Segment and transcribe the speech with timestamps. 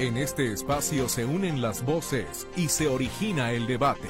[0.00, 4.08] En este espacio se unen las voces y se origina el debate.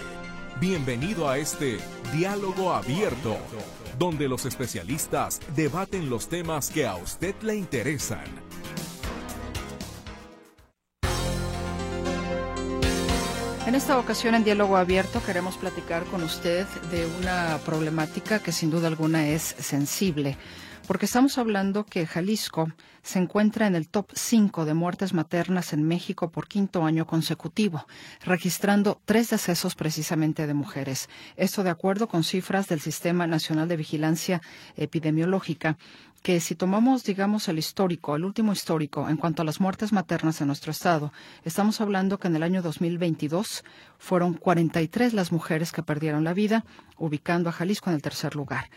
[0.61, 1.79] Bienvenido a este
[2.13, 3.37] diálogo abierto,
[3.99, 8.23] donde los especialistas debaten los temas que a usted le interesan.
[13.67, 18.71] En esta ocasión en Diálogo Abierto queremos platicar con usted de una problemática que sin
[18.71, 20.37] duda alguna es sensible
[20.91, 22.73] porque estamos hablando que Jalisco
[23.05, 27.87] se encuentra en el top 5 de muertes maternas en México por quinto año consecutivo,
[28.25, 31.09] registrando tres decesos precisamente de mujeres.
[31.37, 34.43] Esto de acuerdo con cifras del Sistema Nacional de Vigilancia
[34.77, 35.79] Epidemiológica,
[36.25, 40.41] que si tomamos, digamos, el histórico, el último histórico en cuanto a las muertes maternas
[40.41, 41.13] en nuestro estado,
[41.45, 43.63] estamos hablando que en el año 2022
[43.97, 46.65] fueron 43 las mujeres que perdieron la vida,
[46.99, 48.69] ubicando a Jalisco en el tercer lugar.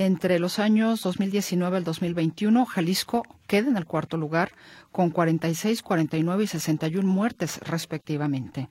[0.00, 4.52] Entre los años 2019 al 2021, Jalisco queda en el cuarto lugar
[4.92, 8.70] con 46, 49 y 61 muertes respectivamente.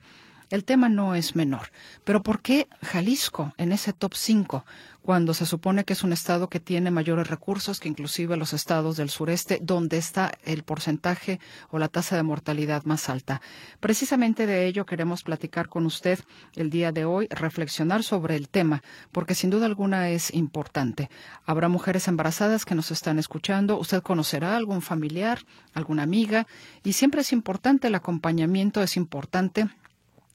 [0.50, 1.70] El tema no es menor.
[2.04, 4.66] Pero ¿por qué Jalisco en ese top 5
[5.10, 8.96] cuando se supone que es un estado que tiene mayores recursos que inclusive los estados
[8.96, 11.40] del sureste donde está el porcentaje
[11.72, 13.42] o la tasa de mortalidad más alta?
[13.80, 16.20] Precisamente de ello queremos platicar con usted
[16.56, 21.10] el día de hoy, reflexionar sobre el tema, porque sin duda alguna es importante.
[21.44, 25.40] Habrá mujeres embarazadas que nos están escuchando, usted conocerá algún familiar,
[25.74, 26.46] alguna amiga,
[26.84, 29.70] y siempre es importante el acompañamiento, es importante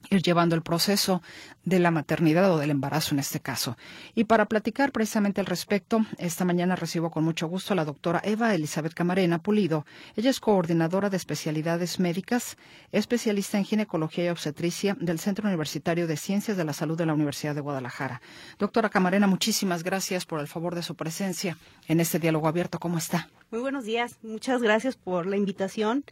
[0.09, 1.21] ir llevando el proceso
[1.63, 3.77] de la maternidad o del embarazo en este caso.
[4.13, 8.21] Y para platicar precisamente al respecto, esta mañana recibo con mucho gusto a la doctora
[8.23, 9.85] Eva Elizabeth Camarena Pulido.
[10.15, 12.57] Ella es coordinadora de especialidades médicas,
[12.91, 17.13] especialista en ginecología y obstetricia del Centro Universitario de Ciencias de la Salud de la
[17.13, 18.21] Universidad de Guadalajara.
[18.59, 22.79] Doctora Camarena, muchísimas gracias por el favor de su presencia en este diálogo abierto.
[22.79, 23.29] ¿Cómo está?
[23.51, 24.17] Muy buenos días.
[24.21, 26.03] Muchas gracias por la invitación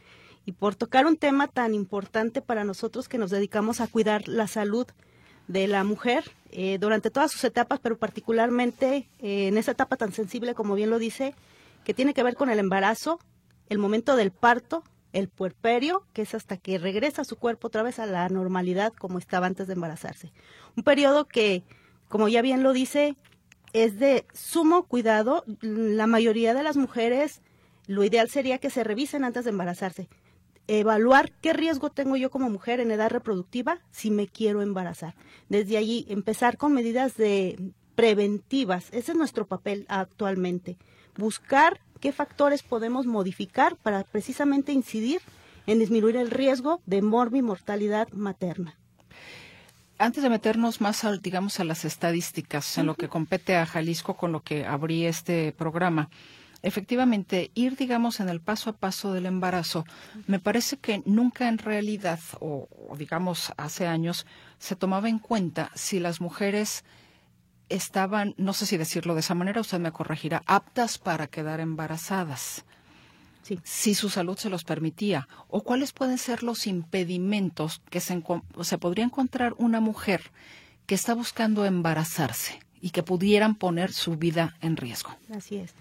[0.46, 4.46] y por tocar un tema tan importante para nosotros que nos dedicamos a cuidar la
[4.46, 4.86] salud
[5.48, 10.12] de la mujer eh, durante todas sus etapas, pero particularmente eh, en esa etapa tan
[10.12, 11.34] sensible, como bien lo dice,
[11.84, 13.18] que tiene que ver con el embarazo,
[13.68, 17.98] el momento del parto, el puerperio, que es hasta que regresa su cuerpo otra vez
[17.98, 20.32] a la normalidad como estaba antes de embarazarse.
[20.76, 21.62] Un periodo que,
[22.08, 23.16] como ya bien lo dice,
[23.72, 25.44] es de sumo cuidado.
[25.60, 27.42] La mayoría de las mujeres,
[27.86, 30.08] lo ideal sería que se revisen antes de embarazarse
[30.68, 35.14] evaluar qué riesgo tengo yo como mujer en edad reproductiva si me quiero embarazar.
[35.48, 38.86] Desde allí empezar con medidas de preventivas.
[38.92, 40.76] Ese es nuestro papel actualmente.
[41.16, 45.20] Buscar qué factores podemos modificar para precisamente incidir
[45.66, 48.76] en disminuir el riesgo de mortalidad materna.
[49.96, 54.32] Antes de meternos más, digamos, a las estadísticas, en lo que compete a Jalisco con
[54.32, 56.10] lo que abrí este programa,
[56.64, 59.84] efectivamente, ir, digamos, en el paso a paso del embarazo,
[60.26, 64.26] me parece que nunca en realidad, o, digamos, hace años,
[64.58, 66.84] se tomaba en cuenta si las mujeres
[67.68, 72.64] estaban, no sé si decirlo de esa manera, usted me corregirá, aptas para quedar embarazadas.
[73.62, 78.22] Si su salud se los permitía, o cuáles pueden ser los impedimentos que se,
[78.62, 80.32] se podría encontrar una mujer
[80.86, 85.14] que está buscando embarazarse y que pudieran poner su vida en riesgo.
[85.30, 85.74] Así es.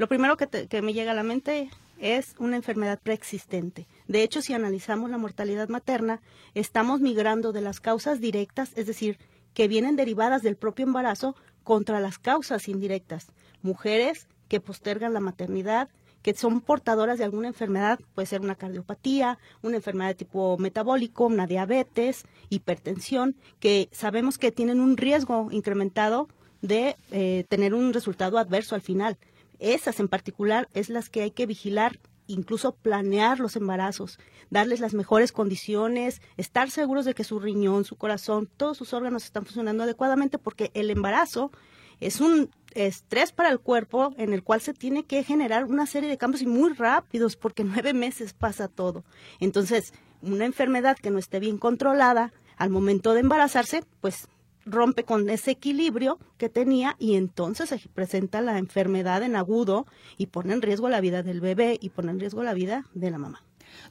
[0.00, 1.68] Lo primero que, me llega a la mente
[1.98, 3.86] es una enfermedad preexistente.
[4.08, 6.22] De hecho, si analizamos la mortalidad materna,
[6.54, 9.18] estamos migrando de las causas directas, es decir,
[9.52, 13.26] que vienen derivadas del propio embarazo, contra las causas indirectas.
[13.60, 15.90] Mujeres que postergan la maternidad,
[16.22, 21.26] que son portadoras de alguna enfermedad, puede ser una cardiopatía, una enfermedad de tipo metabólico,
[21.26, 26.26] una diabetes, hipertensión, que sabemos que tienen un riesgo incrementado
[26.62, 29.18] de eh, tener un resultado adverso al final.
[29.60, 34.18] Esas en particular es las que hay que vigilar incluso planear los embarazos,
[34.50, 39.24] darles las mejores condiciones, estar seguros de que su riñón, su corazón, todos sus órganos
[39.24, 41.50] están funcionando adecuadamente porque el embarazo
[41.98, 46.08] es un estrés para el cuerpo en el cual se tiene que generar una serie
[46.08, 49.04] de cambios y muy rápidos porque nueve meses pasa todo.
[49.40, 49.92] Entonces,
[50.22, 54.28] una enfermedad que no esté bien controlada al momento de embarazarse, pues
[54.66, 59.86] rompe con ese equilibrio que tenía y entonces se presenta la enfermedad en agudo
[60.16, 63.10] y pone en riesgo la vida del bebé y pone en riesgo la vida de
[63.10, 63.42] la mamá.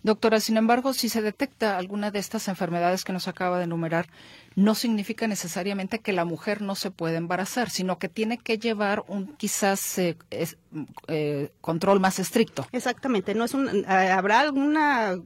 [0.03, 4.07] Doctora, sin embargo, si se detecta alguna de estas enfermedades que nos acaba de enumerar,
[4.55, 9.03] no significa necesariamente que la mujer no se puede embarazar, sino que tiene que llevar
[9.07, 10.17] un quizás eh,
[11.07, 12.65] eh, control más estricto.
[12.71, 15.17] Exactamente, no es un, eh, habrá alguna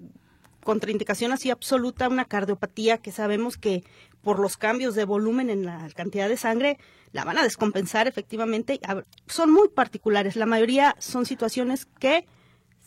[0.64, 3.84] contraindicación así absoluta, una cardiopatía que sabemos que
[4.24, 6.80] por los cambios de volumen en la cantidad de sangre
[7.12, 8.80] la van a descompensar efectivamente.
[9.28, 12.26] Son muy particulares, la mayoría son situaciones que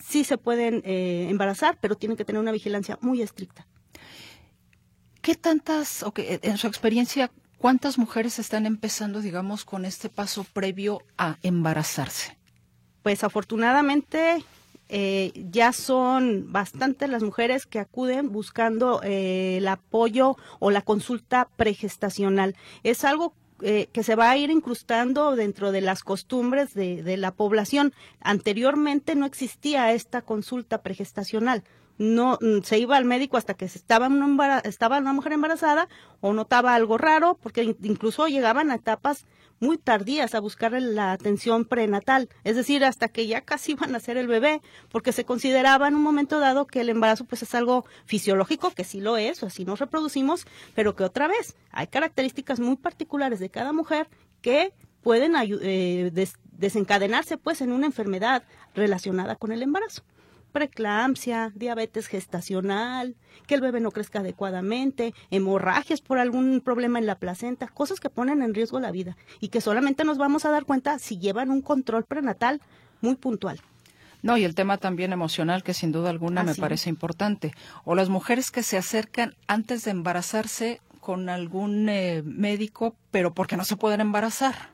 [0.03, 3.67] sí se pueden eh, embarazar, pero tienen que tener una vigilancia muy estricta.
[5.21, 10.45] ¿Qué tantas, o que en su experiencia, cuántas mujeres están empezando, digamos, con este paso
[10.45, 12.39] previo a embarazarse?
[13.03, 14.45] Pues afortunadamente
[14.89, 21.49] eh, ya son bastantes las mujeres que acuden buscando eh, el apoyo o la consulta
[21.57, 22.55] pregestacional.
[22.83, 27.17] Es algo eh, que se va a ir incrustando dentro de las costumbres de, de
[27.17, 27.93] la población.
[28.21, 31.65] Anteriormente no existía esta consulta pregestacional
[31.99, 34.09] no mm, se iba al médico hasta que estaba
[34.65, 35.89] estaba una mujer embarazada
[36.21, 39.25] o notaba algo raro, porque incluso llegaban a etapas
[39.61, 44.01] muy tardías a buscar la atención prenatal, es decir, hasta que ya casi iban a
[44.01, 44.61] ser el bebé,
[44.91, 48.85] porque se consideraba en un momento dado que el embarazo pues es algo fisiológico, que
[48.85, 53.41] sí lo es, o así nos reproducimos, pero que otra vez hay características muy particulares
[53.41, 54.09] de cada mujer
[54.41, 54.73] que
[55.03, 56.11] pueden eh,
[56.53, 58.43] desencadenarse pues en una enfermedad
[58.75, 60.03] relacionada con el embarazo
[60.57, 63.15] preeclampsia, diabetes gestacional,
[63.47, 68.09] que el bebé no crezca adecuadamente, hemorragias por algún problema en la placenta, cosas que
[68.09, 71.51] ponen en riesgo la vida y que solamente nos vamos a dar cuenta si llevan
[71.51, 72.63] un control prenatal
[73.03, 73.61] muy puntual.
[74.23, 77.53] No, y el tema también emocional, que sin duda alguna me parece importante.
[77.85, 83.59] O las mujeres que se acercan antes de embarazarse con algún eh, médico, pero porque
[83.59, 84.71] no se pueden embarazar.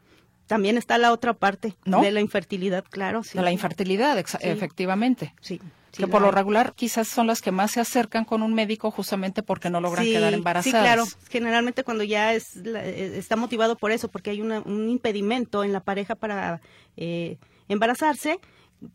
[0.53, 3.23] También está la otra parte de la infertilidad, claro.
[3.33, 5.33] De la infertilidad, efectivamente.
[5.41, 5.63] Sí.
[5.93, 9.43] que por lo regular quizás son las que más se acercan con un médico justamente
[9.43, 10.65] porque no logran quedar embarazadas.
[10.65, 11.05] Sí, claro.
[11.31, 15.81] Generalmente cuando ya es eh, está motivado por eso, porque hay un impedimento en la
[15.81, 16.61] pareja para
[16.99, 17.39] eh,
[17.69, 18.39] embarazarse,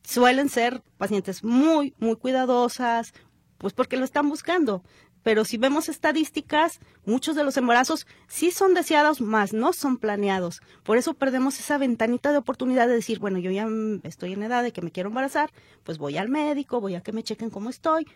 [0.04, 3.16] suelen ser pacientes muy, muy cuidadosas,
[3.58, 4.84] pues porque lo están buscando
[5.28, 10.62] pero si vemos estadísticas, muchos de los embarazos sí son deseados, más no son planeados.
[10.84, 13.68] Por eso perdemos esa ventanita de oportunidad de decir, bueno, yo ya
[14.04, 15.52] estoy en edad de que me quiero embarazar,
[15.84, 18.08] pues voy al médico, voy a que me chequen cómo estoy,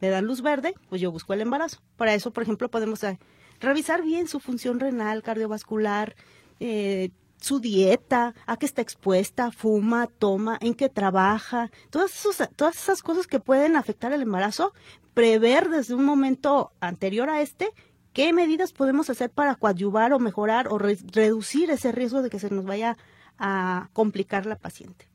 [0.00, 1.80] me dan luz verde, pues yo busco el embarazo.
[1.96, 3.18] Para eso, por ejemplo, podemos eh,
[3.58, 6.14] revisar bien su función renal, cardiovascular,
[6.60, 7.10] eh,
[7.40, 12.12] su dieta, a qué está expuesta, fuma, toma, en qué trabaja, todas,
[12.54, 14.72] todas esas cosas que pueden afectar el embarazo,
[15.14, 17.70] prever desde un momento anterior a este
[18.12, 22.50] qué medidas podemos hacer para coadyuvar o mejorar o reducir ese riesgo de que se
[22.50, 22.96] nos vaya
[23.38, 25.08] a complicar la paciente.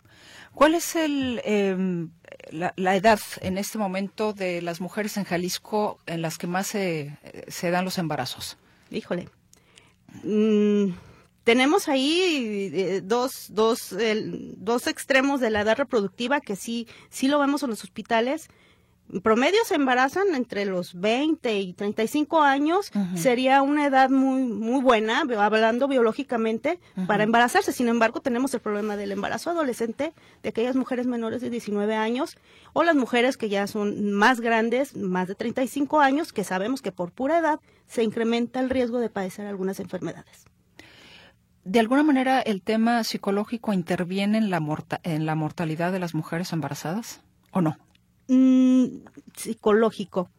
[0.53, 2.09] ¿Cuál es el, em,
[2.49, 7.15] la, edad en este momento de las mujeres en Jalisco en las que más se,
[7.47, 8.57] se dan los embarazos?
[8.89, 9.29] Híjole.
[10.23, 10.93] Mm,
[11.43, 13.95] tenemos ahí eh, dos, dos,
[14.57, 18.49] dos extremos de la edad reproductiva que sí, sí lo vemos en los hospitales
[19.23, 25.21] promedio se embarazan entre los 20 y 35 años, sería una edad muy muy buena,
[25.21, 27.71] hablando biológicamente, para embarazarse.
[27.71, 30.13] Sin embargo, tenemos el problema del embarazo adolescente
[30.43, 32.37] de aquellas mujeres menores de 19 años
[32.73, 36.91] o las mujeres que ya son más grandes, más de 35 años, que sabemos que
[36.91, 40.45] por pura edad se incrementa el riesgo de padecer algunas enfermedades.
[41.63, 44.61] ¿De alguna manera el tema psicológico interviene en la,
[45.03, 47.21] en la mortalidad de las mujeres embarazadas
[47.51, 47.77] o no?
[48.27, 50.29] Mm, psicológico.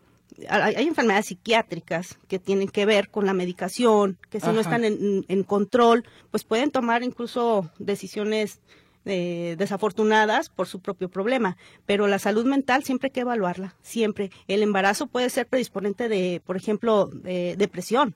[0.49, 5.43] Hay, enfermedades psiquiátricas que tienen que ver con la medicación, que si no están en,
[5.43, 8.61] control, pues pueden tomar incluso decisiones
[9.05, 11.57] eh, desafortunadas por su propio problema.
[11.87, 14.31] Pero la salud mental siempre hay que evaluarla, siempre.
[14.47, 18.15] El embarazo puede ser predisponente de, por ejemplo, de depresión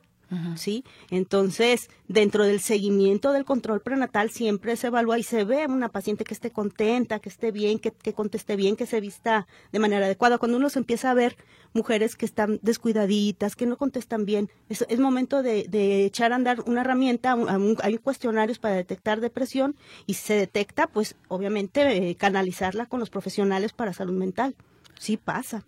[0.57, 0.85] ¿sí?
[1.11, 6.25] Entonces, dentro del seguimiento del control prenatal siempre se evalúa y se ve una paciente
[6.25, 10.39] que esté contenta, que esté bien, que, conteste bien, que se vista de manera adecuada.
[10.39, 11.37] Cuando uno se empieza a ver
[11.73, 15.67] mujeres que están descuidaditas, que no contestan bien, es, es momento de,
[16.05, 17.37] echar a andar una herramienta,
[17.83, 23.11] hay cuestionarios para detectar depresión y si se detecta, pues obviamente eh, canalizarla con los
[23.11, 24.55] profesionales para salud mental.
[24.99, 25.65] Sí pasa.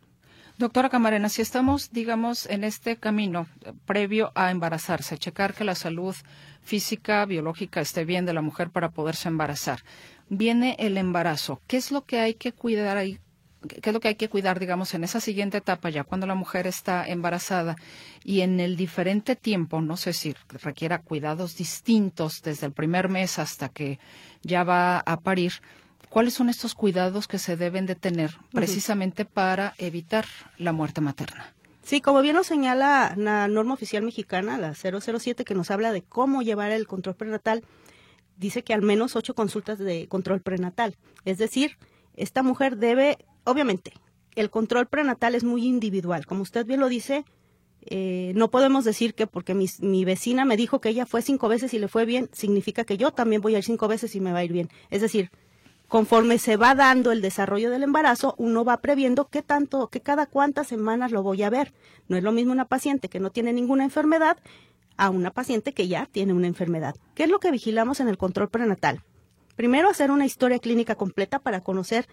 [0.57, 3.49] Doctora Camarena, si estamos, digamos, en este camino
[3.87, 6.15] previo a embarazarse, checar que la salud
[6.63, 9.81] física, biológica esté bien de la mujer para poderse embarazar,
[10.29, 11.61] viene el embarazo.
[11.67, 13.19] ¿Qué es lo que hay que cuidar ahí?
[13.67, 16.37] ¿Qué es lo que hay que cuidar, digamos, en esa siguiente etapa, ya cuando la
[16.37, 17.75] mujer está embarazada
[18.23, 23.41] y en el diferente tiempo, no sé si requiera cuidados distintos desde el primer mes
[23.41, 23.99] hasta que
[24.43, 25.55] ya va a parir?
[26.15, 30.25] ¿Cuáles son estos cuidados que se deben de tener precisamente para evitar
[30.59, 31.53] la muerte materna?
[31.83, 36.03] Sí, como bien lo señala la norma oficial mexicana, la 007, que nos habla de
[36.03, 37.65] cómo llevar el control prenatal,
[38.37, 40.95] dice que al menos ocho consultas de control prenatal.
[41.25, 41.79] Es decir,
[42.15, 43.93] esta mujer debe, obviamente,
[44.37, 46.27] el control prenatal es muy individual.
[46.27, 47.25] Como usted bien lo dice,
[47.87, 51.49] eh, no podemos decir que porque mi, mi, vecina me dijo que ella fue cinco
[51.49, 54.21] veces y le fue bien, significa que yo también voy a ir cinco veces y
[54.21, 54.71] me va a ir bien.
[54.91, 55.33] Es decir,
[55.89, 60.27] conforme se va dando el desarrollo del embarazo, uno va previendo qué tanto, que cada
[60.27, 61.73] cuántas semanas lo voy a ver.
[62.09, 64.39] No es lo mismo una paciente que no tiene ninguna enfermedad
[64.97, 66.95] a una paciente que ya tiene una enfermedad.
[67.15, 69.03] ¿Qué es lo que vigilamos en el control prenatal?
[69.57, 72.09] Primero, hacer una historia clínica completa para conocer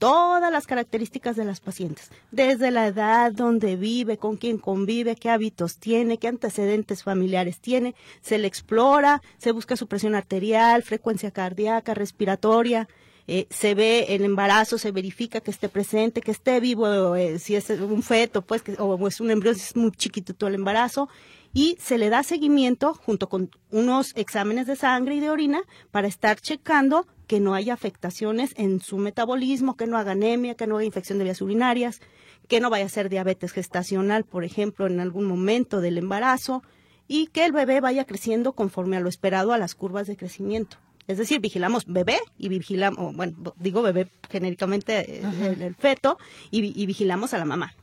[0.00, 5.28] todas las características de las pacientes, desde la edad, dónde vive, con quién convive, qué
[5.28, 11.30] hábitos tiene, qué antecedentes familiares tiene, se le explora, se busca su presión arterial, frecuencia
[11.30, 12.88] cardíaca, respiratoria,
[13.32, 17.54] eh, se ve el embarazo, se verifica que esté presente, que esté vivo, eh, si
[17.54, 21.08] es un feto, pues, o es un embrión, es muy chiquito todo el embarazo,
[21.54, 26.08] y se le da seguimiento junto con unos exámenes de sangre y de orina para
[26.08, 30.78] estar checando que no haya afectaciones en su metabolismo, que no haga anemia, que no
[30.78, 32.00] haya infección de vías urinarias,
[32.48, 36.64] que no vaya a ser diabetes gestacional, por ejemplo, en algún momento del embarazo,
[37.06, 40.78] y que el bebé vaya creciendo conforme a lo esperado a las curvas de crecimiento.
[41.10, 46.18] Es decir, vigilamos bebé y vigilamos, bueno, digo bebé genéricamente eh, el, feto
[46.52, 47.74] y, vigilamos a la mamá.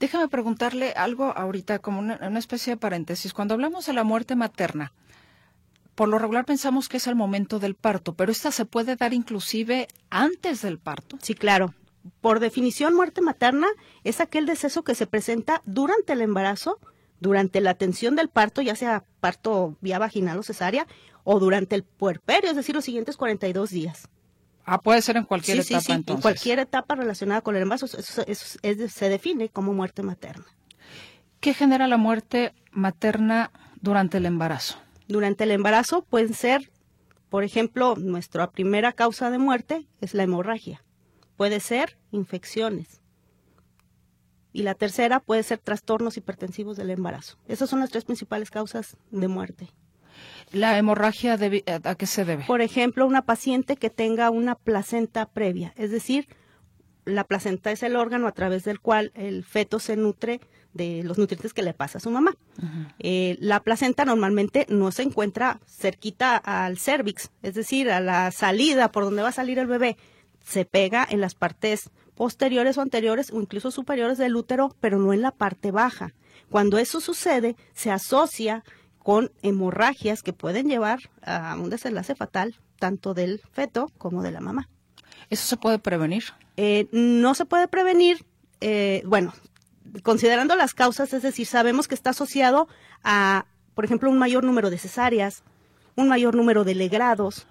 [0.00, 3.32] Déjame preguntarle algo ahorita como una, especie de paréntesis.
[3.32, 4.92] Cuando hablamos de la muerte materna,
[5.94, 9.14] por lo regular pensamos que es el momento del parto, pero esta se puede dar
[9.14, 11.18] inclusive antes del parto.
[11.22, 11.74] Sí, claro.
[12.20, 13.68] Por definición, muerte materna
[14.02, 16.80] es aquel deceso que se presenta durante el embarazo,
[17.22, 20.86] durante la atención del parto, ya sea parto vía vaginal o cesárea,
[21.22, 24.08] o durante el puerperio, es decir, los siguientes 42 días.
[24.64, 26.18] Ah, puede ser en cualquier etapa sí, entonces.
[26.18, 30.46] En cualquier etapa relacionada con el embarazo, eso, se define como muerte materna.
[31.40, 34.78] ¿Qué genera la muerte materna durante el embarazo?
[35.06, 36.70] Durante el embarazo pueden ser,
[37.28, 40.82] por ejemplo, nuestra primera causa de muerte es la hemorragia.
[41.36, 43.01] Puede ser infecciones.
[44.52, 47.38] Y la tercera puede ser trastornos hipertensivos del embarazo.
[47.48, 49.70] Esas son las tres principales causas de muerte.
[50.52, 51.38] ¿La hemorragia
[51.84, 52.44] a qué se debe?
[52.44, 56.28] Por ejemplo, una paciente que tenga una placenta previa, es decir,
[57.04, 60.40] la placenta es el órgano a través del cual el feto se nutre
[60.72, 62.34] de los nutrientes que le pasa a su mamá.
[62.98, 68.92] Eh, la placenta normalmente no se encuentra cerquita al cervix, es decir, a la salida
[68.92, 69.96] por donde va a salir el bebé.
[70.44, 75.12] Se pega en las partes posteriores o anteriores o incluso superiores del útero, pero no
[75.12, 76.12] en la parte baja.
[76.50, 78.64] Cuando eso sucede, se asocia
[78.98, 84.40] con hemorragias que pueden llevar a un desenlace fatal tanto del feto como de la
[84.40, 84.68] mamá.
[85.30, 86.24] ¿Eso se puede prevenir?
[86.56, 88.24] Eh, no se puede prevenir,
[88.60, 89.32] eh, bueno,
[90.02, 92.68] considerando las causas, es decir, sabemos que está asociado
[93.02, 95.42] a, por ejemplo, un mayor número de cesáreas,
[95.96, 97.46] un mayor número de legrados,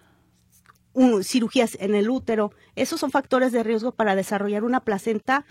[1.24, 2.52] cirugías en el útero.
[2.76, 5.46] Esos son factores de riesgo para desarrollar una placenta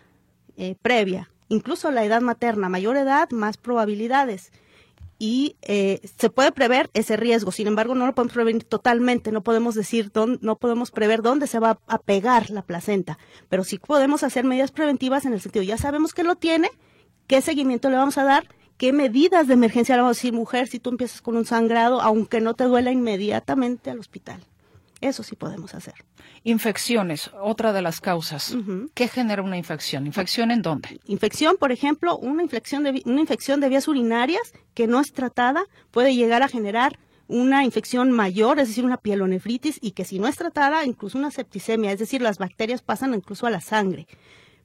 [0.57, 1.31] eh, previa.
[1.49, 4.53] Incluso la edad materna, mayor edad, más probabilidades
[5.21, 7.53] y eh, se puede prever ese riesgo.
[7.53, 9.31] Sin embargo, no lo podemos prevenir totalmente.
[9.33, 13.19] No podemos decir dónde, no podemos prever dónde se va a pegar la placenta,
[13.51, 16.71] pero sí podemos hacer medidas preventivas en el sentido ya sabemos que lo tiene,
[17.27, 20.69] qué seguimiento le vamos a dar, qué medidas de emergencia le vamos a decir mujer
[20.69, 24.41] si tú empiezas con un sangrado, aunque no te duela inmediatamente al hospital.
[25.01, 25.95] Eso sí podemos hacer.
[26.45, 28.55] Infecciones, otra de las causas.
[28.95, 30.07] ¿Qué genera una infección?
[30.07, 31.01] ¿Infección en dónde?
[31.07, 35.65] Infección, por ejemplo, una infección, de, una infección de vías urinarias que no es tratada
[35.91, 40.27] puede llegar a generar una infección mayor, es decir, una pielonefritis, y que si no
[40.27, 44.09] es tratada, incluso una septicemia, es decir, las bacterias pasan incluso a la sangre.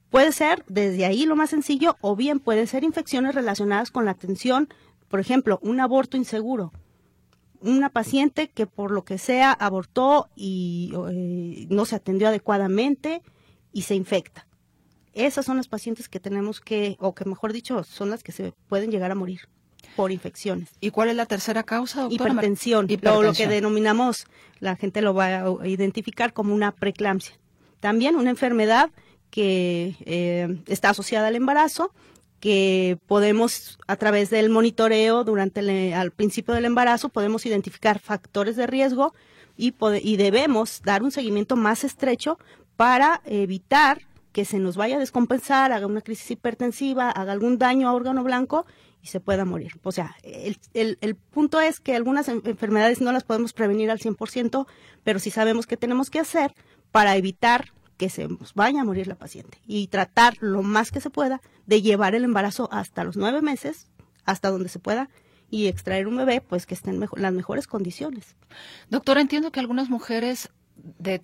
[0.10, 4.12] Puede ser desde ahí lo más sencillo, o bien pueden ser infecciones relacionadas con la
[4.12, 4.68] atención,
[5.10, 6.72] por ejemplo, un aborto inseguro,
[7.66, 13.22] una paciente que por lo que sea abortó y eh, no se atendió adecuadamente
[13.74, 14.48] y se infecta.
[15.14, 18.54] Esas son las pacientes que tenemos que, o que mejor dicho, son las que se
[18.68, 19.42] pueden llegar a morir
[19.96, 20.70] por infecciones.
[20.82, 22.32] ¿Y cuál es la tercera causa, doctora?
[22.32, 24.26] Hipertensión, Lo, que denominamos,
[24.60, 27.38] la gente lo va a identificar como una preeclampsia.
[27.80, 28.92] También una enfermedad
[29.30, 31.92] que eh, está asociada al embarazo
[32.46, 38.68] que podemos, a través del monitoreo durante al principio del embarazo, podemos identificar factores de
[38.68, 39.16] riesgo
[39.58, 39.74] y,
[40.04, 42.38] y debemos dar un seguimiento más estrecho
[42.76, 47.90] para evitar que se nos vaya a descompensar, haga una crisis hipertensiva, haga algún daño
[47.90, 48.68] a órgano blanco
[49.02, 49.72] y se pueda morir.
[49.82, 53.98] O sea, el, el, el punto es que algunas enfermedades no las podemos prevenir al
[53.98, 54.68] 100%,
[55.04, 56.54] pero sí sabemos qué tenemos que hacer
[56.92, 61.10] para evitar que se vaya a morir la paciente y tratar lo más que se
[61.10, 63.88] pueda de llevar el embarazo hasta los nueve meses,
[64.26, 65.10] hasta donde se pueda,
[65.50, 68.36] y extraer un bebé, pues que esté en las mejores condiciones.
[68.90, 71.22] Doctora, entiendo que algunas mujeres de,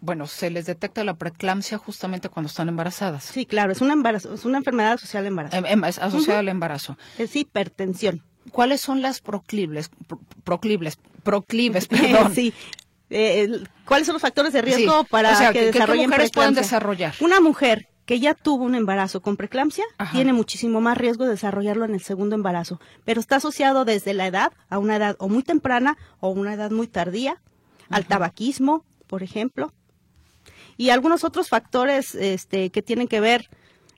[0.00, 3.24] bueno, se les detecta la preeclampsia justamente cuando están embarazadas.
[3.24, 5.56] Sí, claro, es una, embarazo, es una enfermedad asociada al embarazo.
[5.56, 6.96] Em, em, es asociada al embarazo.
[7.18, 8.22] Es hipertensión.
[8.52, 9.90] ¿Cuáles son las proclibles,
[10.44, 12.34] proclibles, proclives, perdón?
[12.34, 12.54] sí,
[13.10, 17.14] eh, ¿cuáles son los factores de riesgo para que, que desarrollen mujeres pueden desarrollar?
[17.20, 21.84] Una mujer que ya tuvo un embarazo con preeclampsia tiene muchísimo más riesgo de desarrollarlo
[21.84, 25.42] en el segundo embarazo, pero está asociado desde la edad a una edad o muy
[25.42, 27.42] temprana o una edad muy tardía,
[27.90, 29.74] al tabaquismo, por ejemplo,
[30.78, 33.50] y algunos otros factores este, que tienen que ver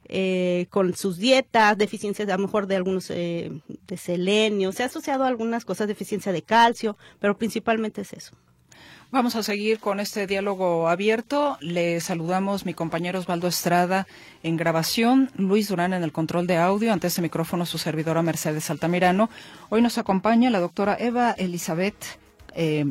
[0.09, 3.53] eh, con sus dietas, deficiencias a lo mejor de algunos eh,
[3.87, 8.35] de selenio, se ha asociado a algunas cosas, deficiencia de calcio, pero principalmente es eso.
[9.13, 11.59] Vamos a seguir con este diálogo abierto.
[11.61, 14.07] Le saludamos mi compañero Osvaldo Estrada
[14.45, 18.71] en grabación, Luis Durán en el control de audio, ante este micrófono su servidora Mercedes
[18.71, 19.29] Altamirano.
[19.69, 22.21] Hoy nos acompaña la doctora Eva Elizabeth
[22.55, 22.85] eh,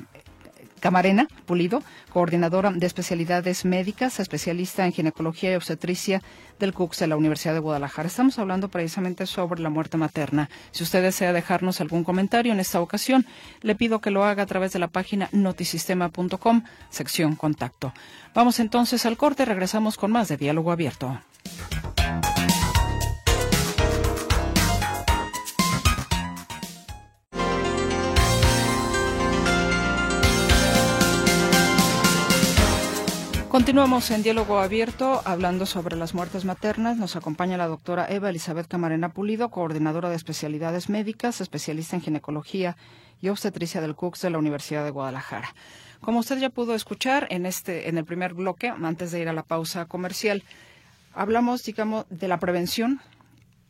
[0.82, 6.22] Camarena Pulido, coordinadora de especialidades médicas, especialista en ginecología y obstetricia
[6.60, 8.08] del CUCS de la Universidad de Guadalajara.
[8.08, 10.50] Estamos hablando precisamente sobre la muerte materna.
[10.72, 13.26] Si usted desea dejarnos algún comentario en esta ocasión,
[13.62, 17.94] le pido que lo haga a través de la página notisistema.com, sección contacto.
[18.36, 21.20] Vamos entonces al corte, regresamos con más de diálogo abierto.
[33.60, 36.96] Continuamos en diálogo abierto hablando sobre las muertes maternas.
[36.96, 42.78] Nos acompaña la doctora Eva Elizabeth Camarena Pulido, coordinadora de especialidades médicas, especialista en ginecología
[43.20, 45.54] y obstetricia del CUCS de la Universidad de Guadalajara.
[46.00, 49.34] Como usted ya pudo escuchar en este en el primer bloque, antes de ir a
[49.34, 50.42] la pausa comercial,
[51.14, 53.02] hablamos, digamos, de la prevención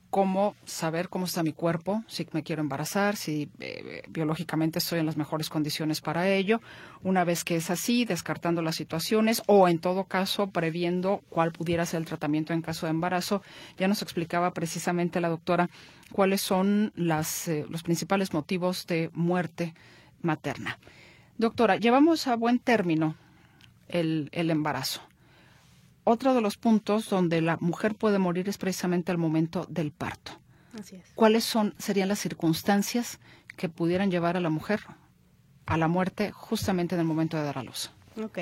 [0.10, 5.06] cómo saber cómo está mi cuerpo, si me quiero embarazar, si eh, biológicamente estoy en
[5.06, 6.62] las mejores condiciones para ello.
[7.04, 11.86] Una vez que es así, descartando las situaciones o en todo caso previendo cuál pudiera
[11.86, 13.42] ser el tratamiento en caso de embarazo.
[13.78, 15.70] Ya nos explicaba precisamente la doctora
[16.12, 19.76] cuáles son las, eh, los principales motivos de muerte
[20.22, 20.80] materna.
[21.38, 23.16] Doctora, llevamos a buen término
[23.88, 25.09] el, el embarazo
[26.04, 30.34] otro de los puntos donde la mujer puede morir es precisamente al momento del parto.
[30.80, 31.04] Así es.
[31.16, 33.20] ¿Cuáles son, serían las circunstancias
[33.58, 34.82] que pudieran llevar a la mujer
[35.66, 37.92] a la muerte justamente en el momento de dar a luz?
[38.22, 38.40] Ok.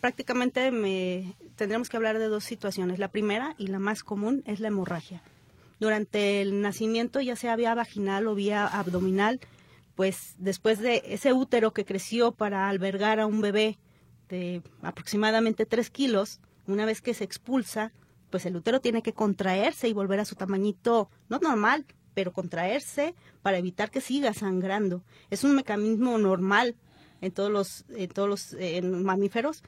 [0.00, 2.98] Prácticamente me, tendremos que hablar de dos situaciones.
[2.98, 5.22] La primera y la más común es la hemorragia.
[5.78, 9.40] Durante el nacimiento, ya sea vía vaginal o vía abdominal,
[9.94, 13.78] pues después de ese útero que creció para albergar a un bebé
[14.28, 17.92] de aproximadamente 3 kilos, una vez que se expulsa,
[18.30, 23.14] pues el útero tiene que contraerse y volver a su tamañito, no normal, pero contraerse
[23.42, 25.02] para evitar que siga sangrando.
[25.30, 26.76] Es un mecanismo normal
[27.20, 29.62] en todos los, en todos los mamíferos,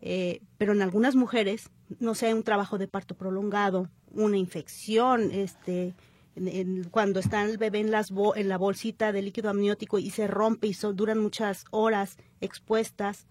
[0.00, 5.94] eh, pero en algunas mujeres, no sé, un trabajo de parto prolongado, una infección, este,
[6.90, 10.66] cuando está el bebé en, las en la bolsita de líquido amniótico y se rompe
[10.66, 13.26] y duran muchas horas expuestas,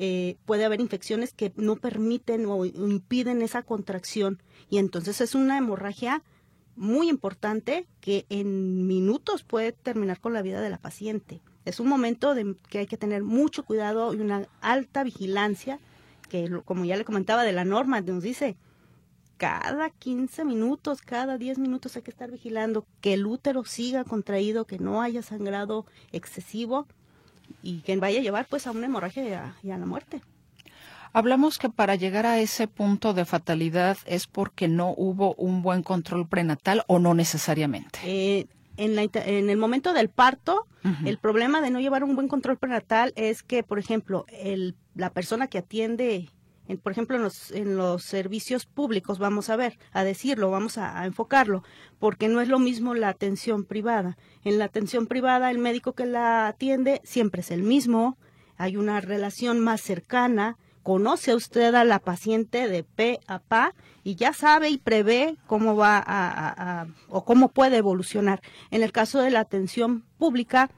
[0.00, 5.58] eh, puede haber infecciones que no permiten o impiden esa contracción y entonces es una
[5.58, 6.22] hemorragia
[6.76, 11.42] muy importante que en minutos puede terminar con la vida de la paciente.
[11.64, 15.80] Es un momento de que hay que tener mucho cuidado y una alta vigilancia,
[16.28, 18.56] que como ya le comentaba de la norma, nos dice,
[19.36, 24.64] cada 15 minutos, cada 10 minutos hay que estar vigilando que el útero siga contraído,
[24.64, 26.86] que no haya sangrado excesivo
[27.62, 30.20] y que vaya a llevar pues a una hemorragia y a, la muerte.
[31.12, 35.82] Hablamos que para llegar a ese punto de fatalidad es porque no hubo un buen
[35.82, 37.98] control prenatal o no necesariamente.
[38.04, 40.66] Eh, en, la, en, el momento del parto,
[41.04, 45.10] el problema de no llevar un buen control prenatal es que, por ejemplo, el, la
[45.10, 46.30] persona que atiende
[46.76, 51.06] por ejemplo, en los, en los servicios públicos, vamos a ver, a decirlo, vamos a,
[51.06, 51.64] enfocarlo,
[51.98, 54.18] porque no es lo mismo la atención privada.
[54.44, 58.18] En la atención privada, el médico que la atiende siempre es el mismo,
[58.58, 64.14] hay una relación más cercana, conoce usted a la paciente de P a PA y
[64.16, 68.40] ya sabe y prevé cómo va a, o cómo puede evolucionar.
[68.70, 70.70] En el caso de la atención pública,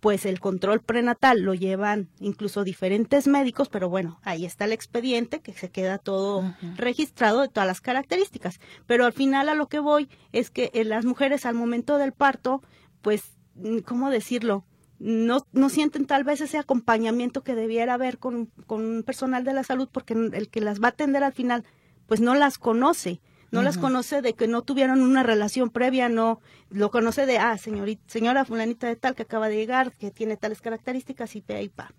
[0.00, 5.40] pues el control prenatal lo llevan incluso diferentes médicos, pero bueno, ahí está el expediente
[5.40, 8.60] que se queda todo registrado de todas las características.
[8.86, 12.12] Pero al final a lo que voy es que eh, las mujeres al momento del
[12.12, 12.62] parto,
[13.00, 14.64] pues, mm, ¿cómo decirlo?
[14.98, 19.54] No, no sienten tal vez ese acompañamiento que debiera haber con, con un personal de
[19.54, 21.64] la salud porque el que las va a atender al final,
[22.06, 26.40] pues no las conoce no las conoce de que no tuvieron una relación previa, no
[26.70, 30.36] lo conoce de, ah, señorita, señora fulanita de tal que acaba de llegar, que tiene
[30.36, 31.92] tales características y pe y pa.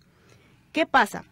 [0.72, 1.26] ¿Qué pasa?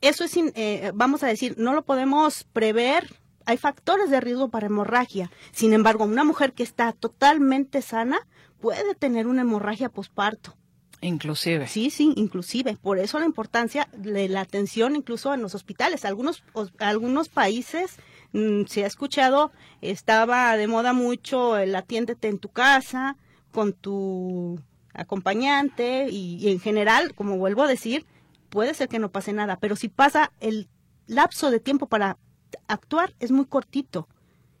[0.00, 4.66] Eso es, eh, vamos a decir, no lo podemos prever, hay factores de riesgo para
[4.66, 5.30] hemorragia.
[5.52, 8.18] Sin embargo, una mujer que está totalmente sana
[8.60, 10.56] puede tener una hemorragia posparto.
[11.00, 11.68] Inclusive.
[11.68, 12.76] Sí, sí, inclusive.
[12.80, 16.04] Por eso la importancia de la atención incluso en los hospitales.
[16.04, 16.42] Algunos,
[16.78, 17.96] algunos países
[18.66, 23.16] se ha escuchado, estaba de moda mucho el atiéndete en tu casa
[23.52, 24.60] con tu
[24.92, 28.06] acompañante y, en general, como vuelvo a decir,
[28.48, 30.68] puede ser que no pase nada, pero si pasa el
[31.06, 32.18] lapso de tiempo para
[32.68, 34.08] actuar es muy cortito.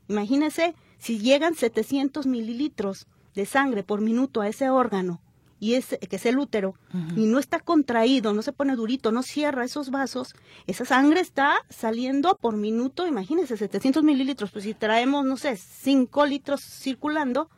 [0.08, 5.20] Imagínese si llegan 700 mililitros de sangre por minuto a ese órgano
[5.58, 6.74] y es que es el útero
[7.16, 10.34] y no está contraído, no se pone durito, no cierra esos vasos,
[10.66, 16.26] esa sangre está saliendo por minuto, imagínese 700 mililitros, pues si traemos, no sé, 5
[16.26, 17.48] litros circulando,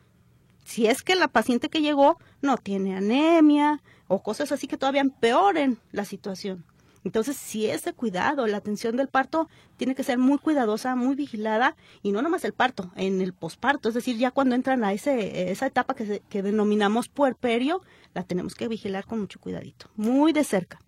[0.63, 5.01] si es que la paciente que llegó no tiene anemia o cosas así que todavía
[5.01, 6.65] empeoren la situación.
[7.03, 11.75] Entonces, si ese cuidado, la atención del parto tiene que ser muy cuidadosa, muy vigilada,
[12.03, 15.51] y no nomás el parto, en el posparto, es decir, ya cuando entran a ese,
[15.51, 17.81] esa etapa que, que denominamos puerperio,
[18.13, 20.79] la tenemos que vigilar con mucho cuidadito, muy de cerca.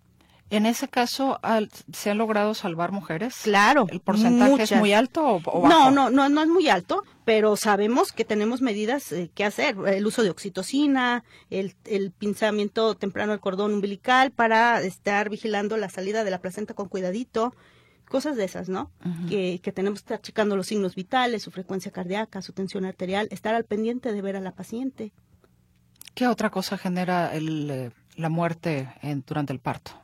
[0.52, 1.40] En ese caso,
[1.94, 3.36] ¿se han logrado salvar mujeres?
[3.42, 3.86] Claro.
[3.88, 5.66] ¿El porcentaje es muy alto o, bajo?
[5.66, 9.76] No, no, no, no es muy alto, pero sabemos que tenemos medidas eh, que hacer.
[9.86, 15.88] El uso de oxitocina, el, el pinzamiento temprano del cordón umbilical para estar vigilando la
[15.88, 17.54] salida de la placenta con cuidadito.
[18.10, 18.90] Cosas de esas, ¿no?
[19.30, 23.26] que, que tenemos que estar checando los signos vitales, su frecuencia cardíaca, su tensión arterial,
[23.30, 25.14] estar al pendiente de ver a la paciente.
[26.14, 30.01] ¿Qué otra cosa genera el, eh, la muerte en, durante el parto?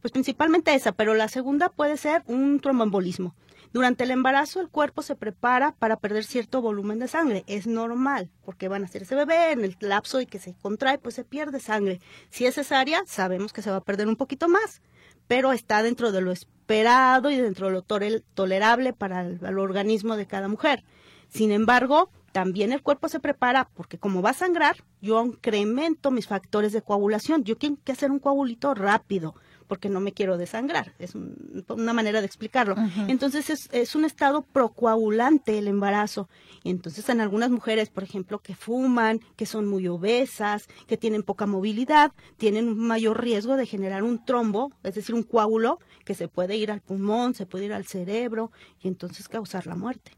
[0.00, 3.34] Pues principalmente esa, pero la segunda puede ser un tromboembolismo.
[3.72, 7.44] Durante el embarazo el cuerpo se prepara para perder cierto volumen de sangre.
[7.46, 10.98] Es normal, porque van a hacer ese bebé, en el lapso y que se contrae,
[10.98, 12.00] pues se pierde sangre.
[12.30, 14.80] Si es cesárea, sabemos que se va a perder un poquito más,
[15.26, 20.26] pero está dentro de lo esperado y dentro de lo tolerable para el, organismo de
[20.26, 20.82] cada mujer.
[21.28, 26.26] Sin embargo, también el cuerpo se prepara porque como va a sangrar, yo incremento mis
[26.26, 27.44] factores de coagulación.
[27.44, 29.34] Yo tengo que hacer un coagulito rápido
[29.68, 30.94] porque no me quiero desangrar.
[30.98, 32.74] Es una manera de explicarlo.
[33.06, 36.28] Entonces es, es, un estado procoagulante el embarazo.
[36.64, 41.46] Entonces en algunas mujeres, por ejemplo, que fuman, que son muy obesas, que tienen poca
[41.46, 46.28] movilidad, tienen un mayor riesgo de generar un trombo, es decir, un coágulo que se
[46.28, 48.50] puede ir al pulmón, se puede ir al cerebro
[48.82, 50.12] y entonces causar la muerte.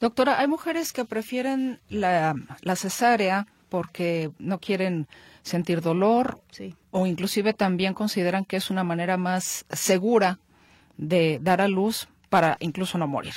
[0.00, 5.08] Doctora, hay mujeres que prefieren la, la cesárea porque no quieren
[5.42, 6.40] sentir dolor
[6.90, 10.38] o inclusive también consideran que es una manera más segura
[10.96, 13.34] de dar a luz para incluso no morir.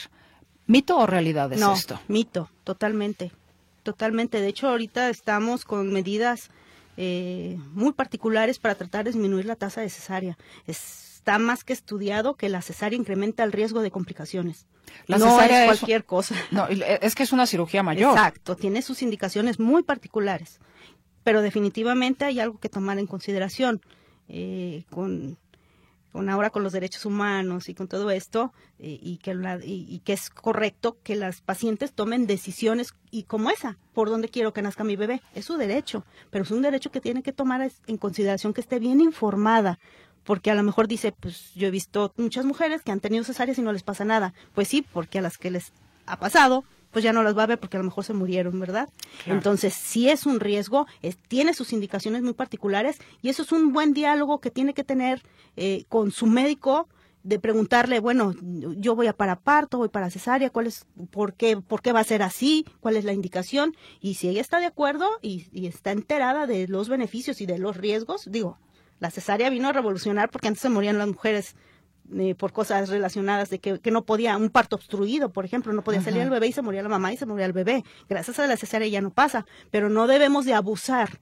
[0.68, 2.00] ¿Mito o realidad es no, esto?
[2.08, 3.32] Mito, totalmente,
[3.84, 4.41] totalmente.
[4.41, 6.50] De hecho, ahorita estamos con medidas
[6.98, 10.38] eh, muy particulares para tratar de disminuir la tasa de cesárea.
[10.65, 14.65] Está más que estudiado que la cesárea incrementa el riesgo de complicaciones.
[15.08, 16.36] La no es cualquier cosa.
[16.52, 18.12] No, es que es una cirugía mayor.
[18.12, 20.60] Exacto, tiene sus indicaciones muy particulares
[21.25, 23.81] pero definitivamente hay algo que tomar en consideración
[24.29, 25.38] eh, con,
[26.11, 29.35] con ahora con los derechos humanos y con todo esto eh, y, que
[29.65, 34.53] y, que es correcto que las pacientes tomen decisiones y como esa, por dónde quiero
[34.53, 37.71] que nazca mi bebé, es su derecho, pero es un derecho que tiene que tomar
[37.88, 39.79] en consideración que esté bien informada,
[40.25, 43.57] porque a lo mejor dice, pues yo he visto muchas mujeres que han tenido cesáreas
[43.57, 44.35] y no les pasa nada.
[44.53, 45.71] Pues sí, porque a las que les
[46.05, 48.58] ha pasado, pues ya no las va a ver porque a lo mejor se murieron,
[48.58, 48.88] ¿verdad?
[49.25, 50.88] Entonces, sí es un riesgo,
[51.27, 55.21] tiene sus indicaciones muy particulares y eso es un buen diálogo que tiene que tener
[55.58, 56.88] eh, con su médico
[57.23, 58.34] de preguntarle, bueno,
[58.77, 61.99] yo voy a para parto, voy para cesárea, ¿cuál es, por qué, por qué va
[61.99, 65.65] a ser así, cuál es la indicación, y si ella está de acuerdo y, y
[65.65, 68.58] está enterada de los beneficios y de los riesgos, digo,
[69.01, 71.58] la cesárea vino a revolucionar porque antes se morían las mujeres
[72.13, 76.02] eh, por cosas relacionadas de que, no podía, un parto obstruido, por ejemplo, no podía
[76.02, 77.84] salir el bebé y se moría la mamá y se moría el bebé.
[78.08, 81.20] Gracias a la cesárea ya no pasa, pero no debemos de abusar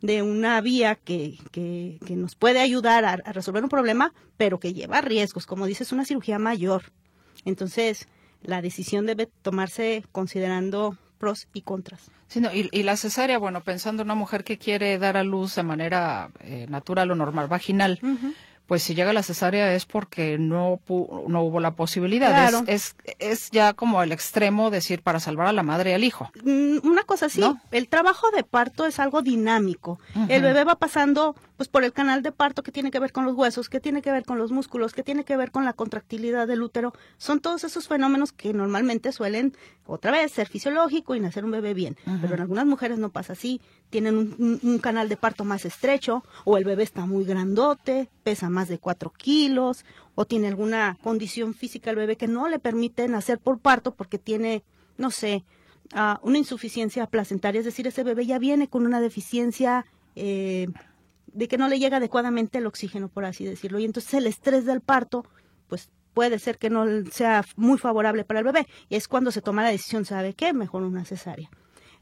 [0.00, 5.00] de una vía que, que, nos puede ayudar a, resolver un problema, pero que lleva
[5.00, 5.46] riesgos.
[5.46, 6.92] Como dices, una cirugía mayor.
[7.44, 8.06] Entonces,
[8.42, 12.10] la decisión debe tomarse considerando pros y contras.
[12.26, 15.62] Sí, y, la cesárea, bueno, pensando en una mujer que quiere dar a luz de
[15.62, 17.98] manera eh, natural o normal, vaginal,
[18.66, 20.80] pues si llega la cesárea es porque no,
[21.28, 22.50] no hubo la posibilidad.
[22.66, 26.30] Es, es, ya como el extremo decir para salvar a la madre y al hijo.
[26.42, 29.98] Mm, una cosa sí, el trabajo de parto es algo dinámico.
[30.28, 33.24] El bebé va pasando pues por el canal de parto que tiene que ver con
[33.24, 35.72] los huesos, que tiene que ver con los músculos, que tiene que ver con la
[35.72, 36.92] contractilidad del útero.
[37.16, 41.74] Son todos esos fenómenos que normalmente suelen, otra vez, ser fisiológico y nacer un bebé
[41.74, 41.96] bien.
[42.20, 43.60] Pero en algunas mujeres no pasa así.
[43.90, 48.50] Tienen un, un canal de parto más estrecho o el bebé está muy grandote, pesa
[48.50, 53.06] más de 4 kilos o tiene alguna condición física el bebé que no le permite
[53.08, 54.62] nacer por parto porque tiene,
[54.96, 55.44] no sé,
[55.92, 59.86] ah, una insuficiencia placentaria, es decir, ese bebé ya viene con una deficiencia
[60.16, 60.68] eh,
[61.34, 63.78] de que no le llega adecuadamente el oxígeno, por así decirlo.
[63.78, 65.24] Y entonces el estrés del parto,
[65.68, 68.66] pues puede ser que no sea muy favorable para el bebé.
[68.88, 70.52] Y es cuando se toma la decisión, ¿sabe qué?
[70.52, 71.50] Mejor una cesárea.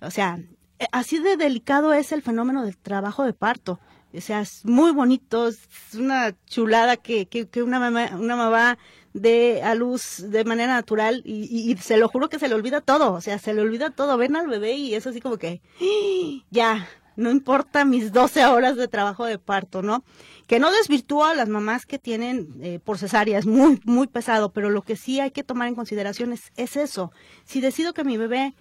[0.01, 0.38] O sea,
[0.79, 3.81] eh, así de delicado es el fenómeno del trabajo de parto.
[4.14, 5.59] O sea, es muy bonito, es
[5.95, 8.79] una chulada que, que, una mamá, una mamá
[9.14, 12.83] dé a luz de manera natural y, y, se lo juro que se le olvida
[12.83, 15.62] todo, o sea, se le olvida todo, ven al bebé y es así como que,
[15.81, 16.45] ¡Ah!
[16.51, 20.05] ya, no importa mis 12 horas de trabajo de parto, ¿no?
[20.46, 24.53] Que no desvirtúa a las mamás que tienen eh, por cesárea, es muy, muy pesado,
[24.53, 27.12] pero lo que sí hay que tomar en consideración es, es eso.
[27.44, 28.55] Si decido que mi bebé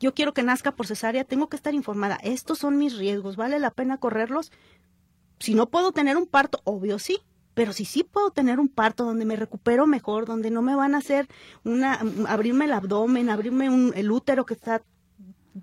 [0.00, 2.18] yo quiero que nazca por cesárea, tengo que estar informada.
[2.22, 4.52] Estos son mis riesgos, ¿vale la pena correrlos?
[5.40, 7.18] Si no puedo tener un parto, obvio sí,
[7.54, 10.94] pero si sí puedo tener un parto donde me recupero mejor, donde no me van
[10.94, 11.26] a hacer
[11.64, 14.82] una, abrirme el abdomen, abrirme un, el útero que está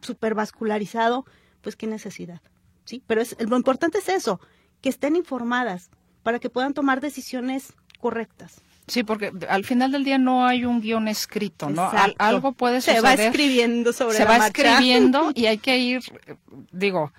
[0.01, 1.25] súper vascularizado,
[1.65, 2.41] pues qué necesidad,
[2.84, 3.01] ¿sí?
[3.08, 4.39] Pero es, lo importante es eso,
[4.82, 5.89] que estén informadas
[6.21, 8.62] para que puedan tomar decisiones correctas.
[8.86, 11.89] Sí, porque al final del día no hay un guion escrito, ¿no?
[12.19, 13.01] algo puede suceder.
[13.01, 16.04] Se va escribiendo sobre Se va escribiendo y hay que ir,
[16.71, 17.12] digo,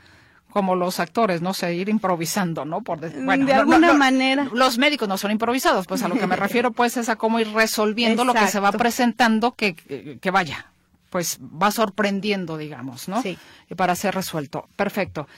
[0.51, 2.83] como los actores, no sé, ir improvisando, ¿no?
[2.83, 4.49] Por de, alguna manera.
[4.53, 7.41] Los médicos no son improvisados, pues a lo que me refiero pues es a cómo
[7.41, 10.71] ir resolviendo lo que se va presentando que, que, vaya,
[11.11, 13.23] pues va sorprendiendo, digamos, ¿no?
[13.23, 13.39] Sí.
[13.71, 14.69] Y para ser resuelto.
[14.77, 15.29] Perfecto.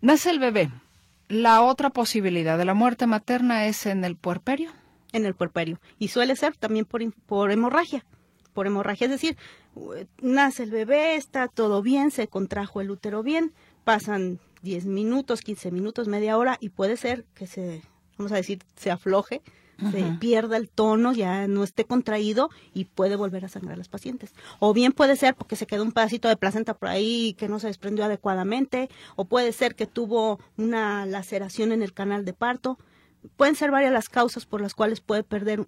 [0.00, 0.70] Nace el bebé.
[1.28, 4.70] La otra posibilidad de la muerte materna es en el puerperio
[5.14, 8.04] en el puerperio y suele ser también por, por hemorragia,
[8.52, 9.36] por hemorragia, es decir,
[10.20, 13.52] nace el bebé, está todo bien, se contrajo el útero bien,
[13.84, 17.82] pasan 10 minutos, 15 minutos, media hora y puede ser que se,
[18.18, 19.40] vamos a decir, se afloje,
[19.90, 23.88] se pierda el tono, ya no esté contraído y puede volver a sangrar a las
[23.88, 24.32] pacientes.
[24.58, 27.58] O bien puede ser porque se quedó un pedacito de placenta por ahí que no
[27.58, 32.78] se desprendió adecuadamente, o puede ser que tuvo una laceración en el canal de parto
[33.36, 35.66] pueden ser varias las causas por las cuales puede perder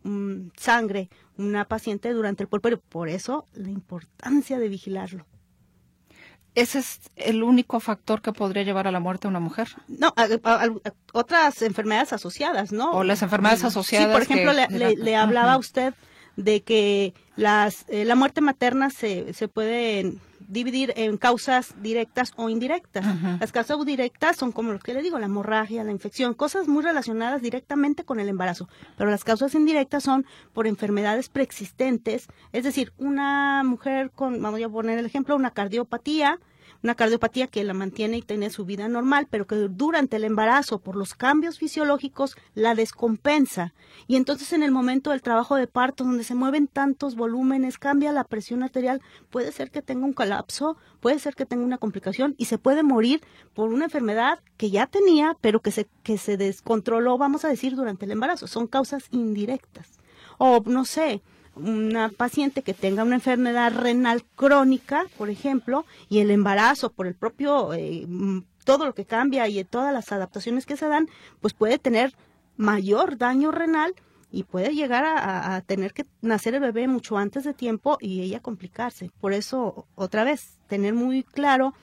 [0.56, 2.80] sangre una paciente durante el puerperio.
[2.80, 5.26] Por eso la importancia de vigilarlo.
[6.56, 9.68] ¿Ese es el único factor que podría llevar a la muerte a una mujer?
[9.88, 10.14] No,
[11.12, 12.92] otras enfermedades asociadas, ¿no?
[12.92, 14.06] O las enfermedades asociadas.
[14.06, 14.52] Sí, por ejemplo,
[14.96, 15.92] le, hablaba a usted
[16.36, 20.14] de que las, eh, la muerte materna se, se puede
[20.48, 23.04] dividir en causas directas o indirectas.
[23.40, 26.82] Las causas directas son como lo que le digo, la hemorragia, la infección, cosas muy
[26.82, 28.68] relacionadas directamente con el embarazo.
[28.96, 34.68] Pero las causas indirectas son por enfermedades preexistentes, es decir, una mujer con, vamos a
[34.68, 36.38] poner el ejemplo, una cardiopatía,
[36.86, 40.78] una cardiopatía que la mantiene y tiene su vida normal, pero que durante el embarazo,
[40.78, 43.74] por los cambios fisiológicos, la descompensa.
[44.06, 48.12] Y entonces en el momento del trabajo de parto, donde se mueven tantos volúmenes, cambia
[48.12, 52.36] la presión arterial, puede ser que tenga un colapso, puede ser que tenga una complicación
[52.38, 53.20] y se puede morir
[53.52, 57.74] por una enfermedad que ya tenía, pero que se, que se descontroló, vamos a decir,
[57.74, 58.46] durante el embarazo.
[58.46, 59.98] Son causas indirectas.
[60.38, 61.20] O no sé,
[61.56, 67.14] una paciente que tenga una enfermedad renal crónica, por ejemplo, y el embarazo por el
[67.14, 68.06] propio, eh,
[68.64, 71.08] todo lo que cambia y todas las adaptaciones que se dan,
[71.40, 72.14] pues puede tener
[72.56, 73.94] mayor daño renal
[74.30, 78.40] y puede llegar a, tener que nacer el bebé mucho antes de tiempo y ella
[78.40, 79.10] complicarse.
[79.20, 81.74] Por eso, otra vez, tener muy claro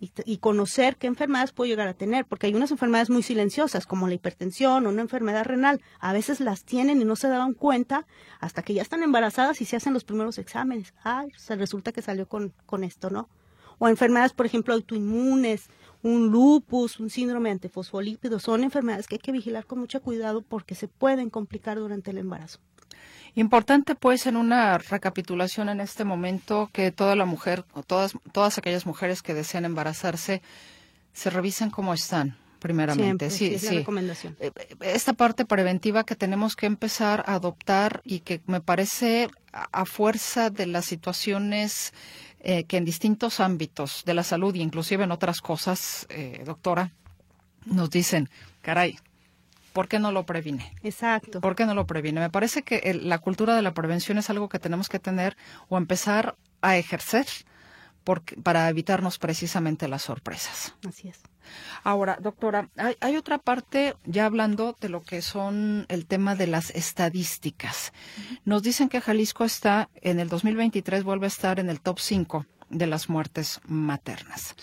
[0.00, 4.06] y, conocer qué enfermedades puedo llegar a tener, porque hay unas enfermedades muy silenciosas, como
[4.06, 5.80] la hipertensión o una enfermedad renal.
[5.98, 8.06] A veces las tienen y no se daban cuenta
[8.40, 10.94] hasta que ya están embarazadas y se hacen los primeros exámenes.
[11.02, 13.28] Ay, se resulta que salió con, con esto, ¿no?
[13.78, 15.68] O enfermedades, por ejemplo, autoinmunes,
[16.02, 20.74] un lupus, un síndrome antifosfolípido, son enfermedades que hay que vigilar con mucho cuidado porque
[20.74, 22.60] se pueden complicar durante el embarazo.
[23.34, 28.58] Importante, pues, en una recapitulación en este momento que toda la mujer o todas, todas
[28.58, 30.42] aquellas mujeres que desean embarazarse
[31.12, 33.30] se revisen cómo están, primeramente.
[33.30, 34.36] sí, sí, recomendación.
[34.40, 39.84] Eh, esta parte preventiva que tenemos que empezar a adoptar y que me parece a
[39.84, 41.92] fuerza de las situaciones
[42.40, 46.92] eh, que en distintos ámbitos de la salud e inclusive en otras cosas, eh, doctora,
[47.66, 48.30] nos dicen,
[48.62, 48.98] caray,
[49.72, 50.72] ¿por qué no lo previne?
[50.82, 51.40] Exacto.
[51.40, 52.20] ¿Por qué no lo previne?
[52.20, 55.36] Me parece que la cultura de la prevención es algo que tenemos que tener
[55.68, 57.26] o empezar a ejercer
[58.42, 60.74] para evitarnos precisamente las sorpresas.
[60.86, 61.20] Así es.
[61.82, 62.68] Ahora, doctora,
[63.00, 67.92] hay, otra parte, ya hablando de lo que son el tema de las estadísticas.
[68.44, 72.46] Nos dicen que Jalisco está, en el 2023 vuelve a estar en el top 5
[72.70, 74.54] de las muertes maternas.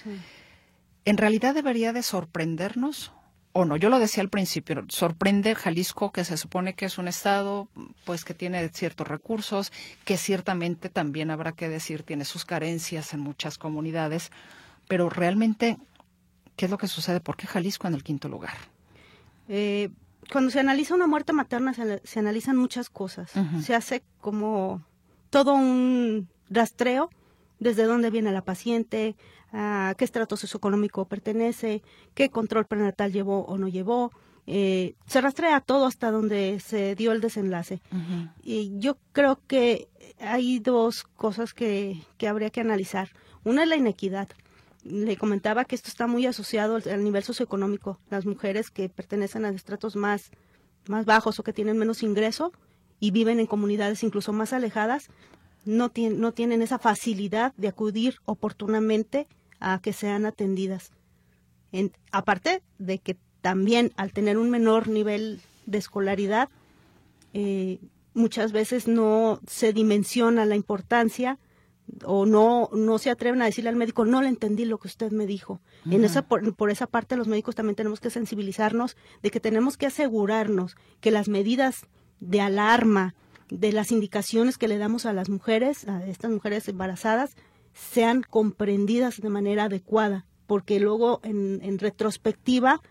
[1.05, 3.11] ¿En realidad debería de sorprendernos
[3.57, 3.77] o no.
[3.77, 7.69] Yo lo decía al principio, sorprende Jalisco, que se supone que es un estado,
[8.03, 9.71] pues que tiene ciertos recursos,
[10.03, 14.31] que ciertamente también habrá que decir tiene sus carencias en muchas comunidades,
[14.87, 15.77] pero realmente
[16.55, 17.19] ¿Qué es lo que sucede?
[17.19, 18.55] ¿Por qué Jalisco en el quinto lugar?
[19.47, 19.89] Eh,
[20.31, 23.31] cuando se analiza una muerte materna se, analizan muchas cosas.
[23.61, 24.83] Se hace como
[25.29, 27.09] todo un rastreo
[27.59, 29.15] desde dónde viene la paciente,
[29.51, 31.81] a qué estrato socioeconómico pertenece,
[32.13, 34.11] qué control prenatal llevó o no llevó.
[34.47, 37.81] Eh, se rastrea todo hasta donde se dio el desenlace.
[38.43, 39.87] Y yo creo que
[40.19, 43.09] hay dos cosas que, que habría que analizar.
[43.43, 44.29] Una es la inequidad
[44.85, 47.99] le comentaba que esto está muy asociado al nivel socioeconómico.
[48.09, 50.29] Las mujeres que pertenecen a estratos más,
[50.87, 52.53] más bajos o que tienen menos ingreso
[52.99, 55.09] y viven en comunidades incluso más alejadas,
[55.65, 59.27] no, no tienen esa facilidad de acudir oportunamente
[59.59, 60.91] a que sean atendidas.
[61.71, 66.49] En, aparte de que también al tener un menor nivel de escolaridad,
[67.33, 67.79] eh,
[68.13, 71.37] muchas veces no se dimensiona la importancia
[72.03, 75.11] o no no se atreven a decirle al médico no le entendí lo que usted
[75.11, 79.39] me dijo en esa por, esa parte los médicos también tenemos que sensibilizarnos de que
[79.39, 81.85] tenemos que asegurarnos que las medidas
[82.19, 83.13] de alarma
[83.49, 87.35] de las indicaciones que le damos a las mujeres a estas mujeres embarazadas
[87.73, 92.81] sean comprendidas de manera adecuada porque luego en, en retrospectiva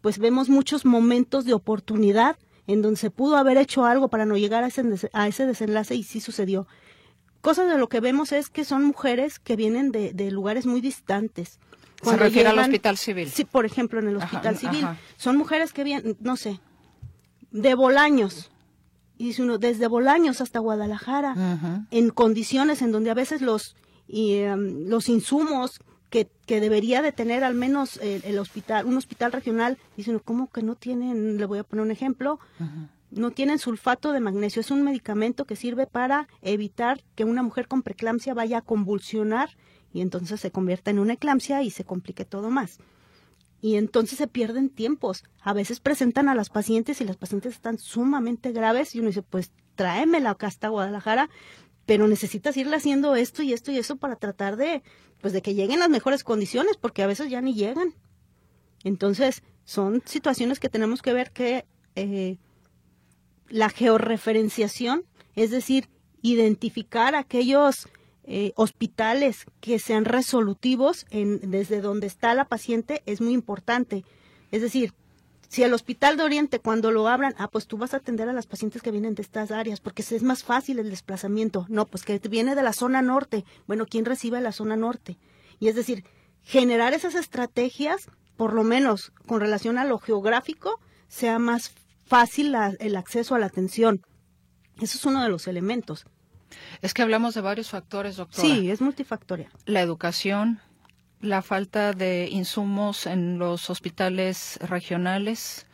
[0.00, 4.36] pues vemos muchos momentos de oportunidad en donde se pudo haber hecho algo para no
[4.36, 6.66] llegar a ese, a ese desenlace y sí sucedió
[7.42, 10.80] cosas de lo que vemos es que son mujeres que vienen de, de lugares muy
[10.80, 11.58] distantes.
[12.02, 13.30] Se refiere al hospital civil.
[13.30, 14.86] Sí, por ejemplo, en el hospital civil.
[15.16, 16.60] Son mujeres que vienen, no sé,
[17.50, 18.50] de Bolaños.
[19.22, 23.76] Y dice uno, desde Bolaños hasta Guadalajara, en condiciones en donde a veces los,
[24.08, 25.80] y, em, los insumos
[26.10, 30.64] que, que, debería de tener al menos el, hospital, un hospital regional, dicen, ¿cómo que
[30.64, 31.38] no tienen?
[31.38, 32.40] Le voy a poner un ejemplo
[33.12, 34.58] no tienen sulfato de magnesio.
[34.58, 39.50] Es un medicamento que sirve para evitar que una mujer con preeclampsia vaya a convulsionar
[39.92, 42.78] y entonces se convierta en una eclampsia y se complique todo más.
[43.62, 45.22] Y entonces se pierden tiempos.
[45.40, 49.22] A veces presentan a las pacientes y las pacientes están sumamente graves y uno dice,
[49.22, 51.30] pues tráemela acá hasta Guadalajara,
[51.86, 54.82] pero necesitas irle haciendo esto y esto y eso para tratar de,
[55.20, 57.94] pues de que lleguen las mejores condiciones, porque a veces ya ni llegan.
[58.82, 62.38] Entonces, son situaciones que tenemos que ver que eh,
[63.48, 65.04] la georreferenciación,
[65.36, 65.88] es decir,
[66.20, 67.88] identificar aquellos
[68.24, 74.04] eh, hospitales que sean resolutivos en, desde donde está la paciente es muy importante.
[74.50, 74.94] Es decir,
[75.48, 78.32] si el hospital de Oriente cuando lo abran, ah, pues tú vas a atender a
[78.32, 81.66] las pacientes que vienen de estas áreas, porque es más fácil el desplazamiento.
[81.68, 83.44] No, pues que viene de la zona norte.
[83.66, 85.18] Bueno, ¿quién recibe la zona norte?
[85.60, 86.04] Y es decir,
[86.42, 91.74] generar esas estrategias, por lo menos con relación a lo geográfico, sea más
[92.06, 94.00] fácil el acceso a la atención.
[94.80, 96.06] Eso es uno de los elementos.
[96.80, 98.46] Es que hablamos de varios factores, doctora.
[98.46, 99.50] Sí, es multifactorial.
[99.66, 100.60] La educación,
[101.20, 105.66] la falta de insumos en los hospitales regionales,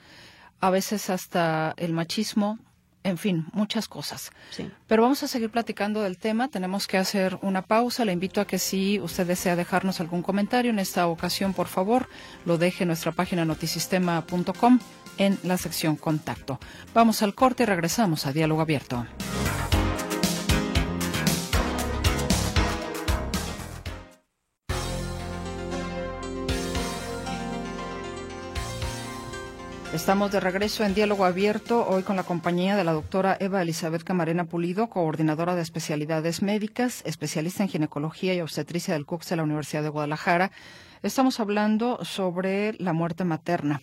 [0.60, 2.58] a veces hasta el machismo,
[3.04, 4.30] en fin, muchas cosas.
[4.50, 4.70] Sí.
[4.86, 6.48] Pero vamos a seguir platicando del tema.
[6.48, 8.04] Tenemos que hacer una pausa.
[8.04, 12.08] Le invito a que si usted desea dejarnos algún comentario en esta ocasión, por favor,
[12.44, 14.78] lo deje en nuestra página notisistema.com
[15.16, 16.58] en la sección Contacto.
[16.94, 19.06] Vamos al corte y regresamos a Diálogo Abierto.
[29.98, 34.04] Estamos de regreso en Diálogo Abierto, hoy con la compañía de la doctora Eva Elizabeth
[34.04, 39.42] Camarena Pulido, coordinadora de especialidades médicas, especialista en ginecología y obstetricia del CUCS de la
[39.42, 40.52] Universidad de Guadalajara.
[41.02, 43.82] Estamos hablando sobre la muerte materna.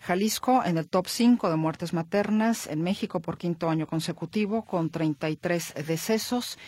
[0.00, 4.90] Jalisco en el top 5 de muertes maternas, en México por quinto año consecutivo, con
[4.90, 6.58] 33 decesos.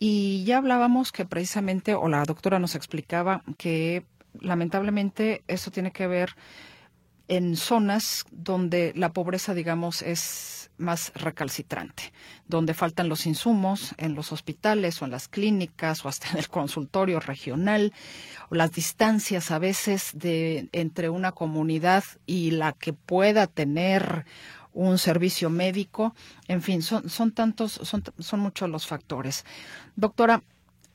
[0.00, 4.04] Y ya hablábamos que precisamente, o la doctora nos explicaba que
[4.40, 6.34] lamentablemente esto tiene que ver
[7.32, 12.12] en zonas donde la pobreza, digamos, es más recalcitrante,
[12.46, 16.48] donde faltan los insumos en los hospitales o en las clínicas o hasta en el
[16.48, 17.94] consultorio regional,
[18.50, 24.26] o las distancias a veces de entre una comunidad y la que pueda tener
[24.74, 26.14] un servicio médico,
[26.48, 29.46] en fin, son, son tantos, son, son muchos los factores.
[29.96, 30.42] Doctora,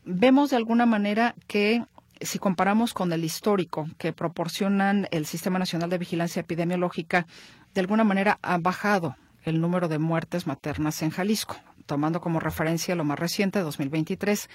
[0.05, 1.83] vemos de alguna manera que
[2.21, 7.27] si comparamos con el histórico que proporcionan el Sistema Nacional de Vigilancia Epidemiológica,
[7.73, 11.55] de alguna manera ha bajado el número de muertes maternas en Jalisco,
[11.85, 14.49] tomando como referencia lo más reciente, 2023,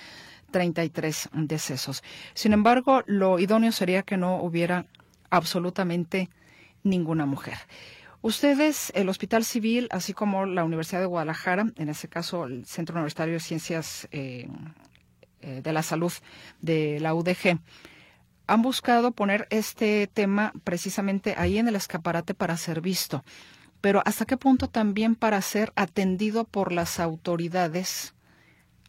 [0.51, 2.03] 33 decesos.
[2.35, 4.87] Sin embargo, lo idóneo sería que no hubiera
[5.31, 6.29] absolutamente
[6.83, 7.59] ninguna mujer.
[8.21, 12.95] Ustedes, el Hospital Civil, así como la Universidad de Guadalajara, en ese caso el Centro
[12.95, 14.49] Universitario de Ciencias eh,
[15.43, 16.12] de la Salud
[16.61, 17.59] de la UDG,
[18.47, 23.24] han buscado poner este tema precisamente ahí en el escaparate para ser visto.
[23.80, 28.14] Pero ¿hasta qué punto también para ser atendido por las autoridades?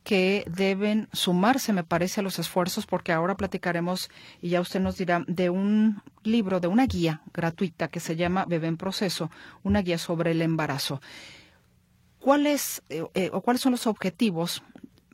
[0.03, 4.09] que deben sumarse, me parece, a los esfuerzos, porque ahora platicaremos,
[4.41, 8.45] y ya usted nos dirá, de un libro, de una guía gratuita que se llama
[8.45, 9.31] Bebé en Proceso,
[9.63, 11.01] una guía sobre el embarazo.
[12.19, 14.61] ¿Cuáles, eh, eh, o cuáles son los objetivos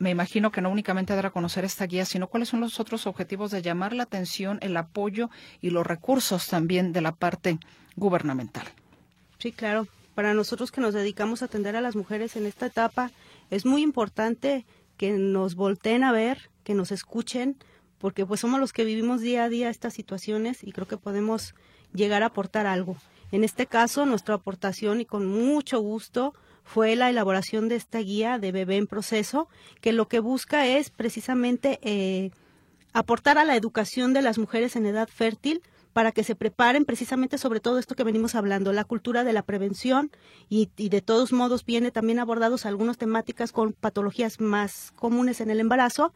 [0.00, 3.06] me imagino que no únicamente dar a conocer esta guía, sino cuáles son los otros
[3.06, 5.28] objetivos de llamar la atención, el apoyo
[5.60, 7.58] y los recursos también de la parte
[7.96, 8.66] gubernamental.
[9.38, 9.86] Sí, claro.
[10.14, 13.10] Para nosotros que nos dedicamos a atender a las mujeres en esta etapa,
[13.50, 14.64] es muy importante
[14.96, 17.56] que nos volteen a ver, que nos escuchen,
[17.98, 21.54] porque pues somos los que vivimos día a día estas situaciones y creo que podemos
[21.92, 22.96] llegar a aportar algo.
[23.32, 26.32] En este caso, nuestra aportación y con mucho gusto
[26.72, 29.48] fue la elaboración de esta guía de bebé en proceso,
[29.80, 32.30] que lo que busca es precisamente eh,
[32.92, 35.62] aportar a la educación de las mujeres en edad fértil
[35.92, 39.42] para que se preparen precisamente sobre todo esto que venimos hablando, la cultura de la
[39.42, 40.12] prevención
[40.48, 45.50] y, y, de todos modos viene también abordados algunas temáticas con patologías más comunes en
[45.50, 46.14] el embarazo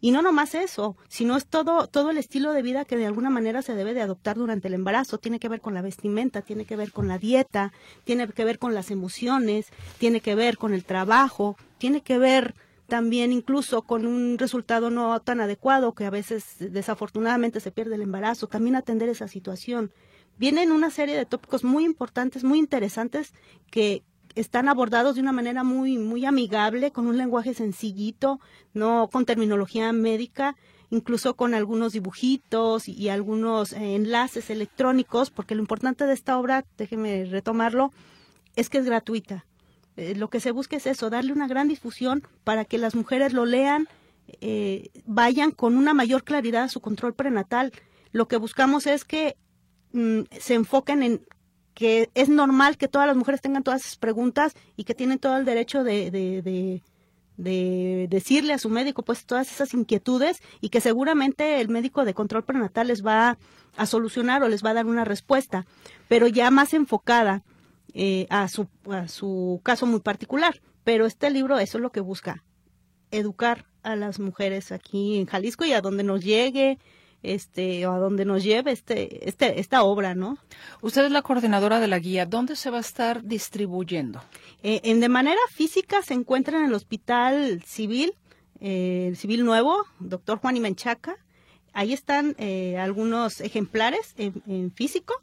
[0.00, 3.30] y no nomás eso, sino es todo, todo el estilo de vida que de alguna
[3.30, 5.18] manera se debe de adoptar durante el embarazo.
[5.18, 7.72] Tiene que ver con la vestimenta, tiene que ver con la dieta,
[8.04, 9.66] tiene que ver con las emociones,
[9.98, 12.54] tiene que ver con el trabajo, tiene que ver
[12.86, 18.02] también incluso con un resultado no tan adecuado que a veces desafortunadamente se pierde el
[18.02, 19.92] embarazo, también atender esa situación.
[20.38, 23.34] Vienen una serie de tópicos muy importantes, muy interesantes
[23.70, 24.04] que,
[24.34, 28.40] están abordados de una manera muy, muy amigable, con un lenguaje sencillito,
[28.74, 30.56] no con terminología médica,
[30.90, 36.64] incluso con algunos dibujitos y, algunos eh, enlaces electrónicos, porque lo importante de esta obra,
[36.76, 37.92] déjeme retomarlo,
[38.56, 39.44] es que es gratuita.
[39.96, 43.32] Eh, lo que se busca es eso, darle una gran difusión para que las mujeres
[43.32, 43.88] lo lean,
[44.40, 47.72] eh, vayan con una mayor claridad a su control prenatal.
[48.12, 49.36] Lo que buscamos es que
[49.92, 51.26] mm, se enfoquen en
[51.78, 55.36] que es normal que todas las mujeres tengan todas esas preguntas y que tienen todo
[55.36, 56.82] el derecho de, de,
[58.10, 62.42] decirle a su médico pues todas esas inquietudes y que seguramente el médico de control
[62.42, 63.38] prenatal les va
[63.76, 65.66] a solucionar o les va a dar una respuesta,
[66.08, 67.44] pero ya más enfocada
[67.94, 70.60] eh, a, su, a su caso muy particular.
[70.82, 72.42] Pero este libro eso es lo que busca,
[73.12, 76.80] educar a las mujeres aquí en Jalisco y a donde nos llegue,
[77.22, 80.38] este o a donde nos lleve este, este esta obra, ¿no?
[80.80, 82.26] Usted es la coordinadora de la guía.
[82.26, 84.22] ¿Dónde se va a estar distribuyendo?
[84.62, 88.14] Eh, en de manera física se encuentra en el Hospital Civil,
[88.60, 91.16] eh, Civil Nuevo, doctor Juan Menchaca.
[91.72, 95.14] Ahí están eh, algunos ejemplares en, físico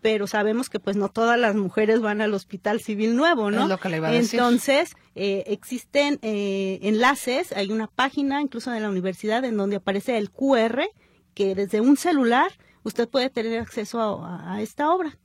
[0.00, 3.64] pero sabemos que pues no todas las mujeres van al Hospital Civil Nuevo, ¿no?
[3.64, 4.38] Es lo que le iba a decir.
[4.38, 10.16] Entonces, eh, existen eh, enlaces, hay una página incluso de la universidad en donde aparece
[10.16, 10.84] el QR
[11.38, 12.50] que desde un celular
[12.82, 15.16] usted puede tener acceso a, esta obra.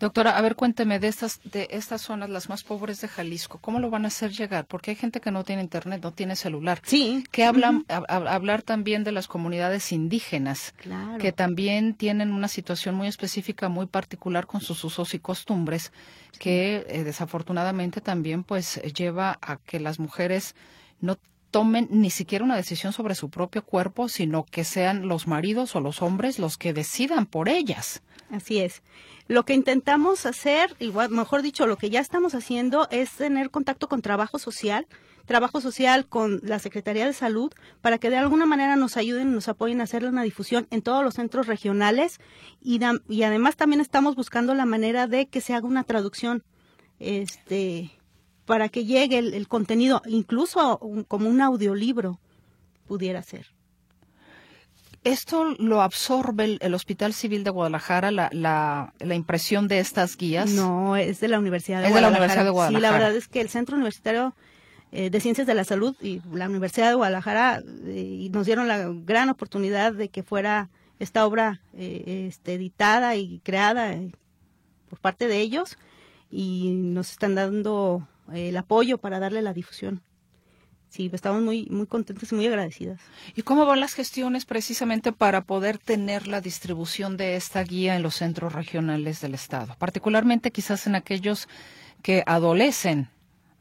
[0.00, 3.78] Doctora, a ver, cuénteme de estas, de estas zonas, las más pobres de Jalisco, ¿cómo
[3.78, 4.64] lo van a hacer llegar?
[4.64, 6.80] Porque hay gente que no tiene internet, no tiene celular.
[6.84, 7.22] Sí.
[7.30, 10.74] Que hablan, hablar también de las comunidades indígenas,
[11.18, 15.92] que también tienen una situación muy específica, muy particular con sus usos y costumbres,
[16.38, 20.54] que eh, desafortunadamente también pues lleva a que las mujeres
[21.02, 21.18] no
[21.52, 25.80] tomen ni siquiera una decisión sobre su propio cuerpo, sino que sean los maridos o
[25.80, 28.02] los hombres los que decidan por ellas.
[28.30, 28.82] Así es.
[29.28, 33.86] Lo que intentamos hacer, igual, mejor dicho, lo que ya estamos haciendo es tener contacto
[33.86, 34.86] con trabajo social,
[35.26, 39.32] trabajo social con la Secretaría de Salud, para que de alguna manera nos ayuden y
[39.32, 42.18] nos apoyen a hacer una difusión en todos los centros regionales
[42.60, 46.42] y, y además también estamos buscando la manera de que se haga una traducción
[46.98, 47.90] este
[48.52, 50.78] para que llegue el, contenido, incluso
[51.08, 52.20] como un audiolibro
[52.86, 53.46] pudiera ser.
[55.04, 60.50] ¿Esto lo absorbe el, Hospital Civil de Guadalajara, la, la, la, impresión de estas guías?
[60.50, 62.10] No, es de la Universidad de es Guadalajara.
[62.10, 62.78] de la Universidad de Guadalajara.
[62.78, 64.34] Sí, la verdad es que el Centro Universitario
[64.90, 68.86] eh, de Ciencias de la Salud y la Universidad de Guadalajara eh, nos dieron la
[69.06, 73.96] gran oportunidad de que fuera esta obra eh, este, editada y creada
[74.90, 75.78] por parte de ellos
[76.30, 80.02] y nos están dando el apoyo para darle la difusión.
[80.92, 83.00] Sí, estamos muy, muy contentos y muy agradecidas.
[83.34, 88.02] ¿Y cómo van las gestiones precisamente para poder tener la distribución de esta guía en
[88.02, 89.74] los centros regionales del Estado?
[89.78, 91.48] Particularmente quizás en aquellos
[92.02, 93.08] que adolecen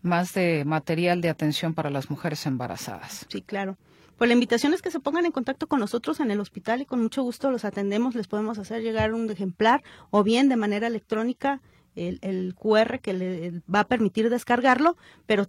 [0.01, 3.25] más de material de atención para las mujeres embarazadas.
[3.29, 3.77] Sí, claro.
[4.17, 6.85] Pues la invitación es que se pongan en contacto con nosotros en el hospital y
[6.85, 10.87] con mucho gusto los atendemos, les podemos hacer llegar un ejemplar o bien de manera
[10.87, 11.61] electrónica
[11.95, 15.45] el, QR que le va a permitir descargarlo, pero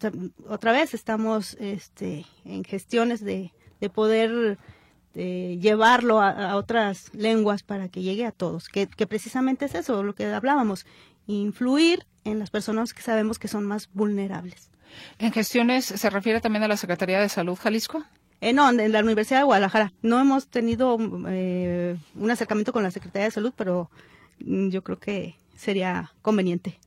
[0.49, 4.59] otra vez estamos este, en gestiones de, de poder
[5.12, 10.03] este, llevarlo a, otras lenguas para que llegue a todos, que, que precisamente es eso,
[10.03, 10.86] lo que hablábamos,
[11.26, 14.70] influir en las personas que sabemos que son más vulnerables.
[15.18, 18.03] ¿En gestiones se refiere también a la Secretaría de Salud Jalisco?
[18.40, 19.93] Eh, no, en la Universidad de Guadalajara.
[20.01, 20.97] No hemos tenido
[21.28, 23.90] eh, un acercamiento con la Secretaría de Salud, pero
[24.40, 26.81] mm, yo creo que sería conveniente.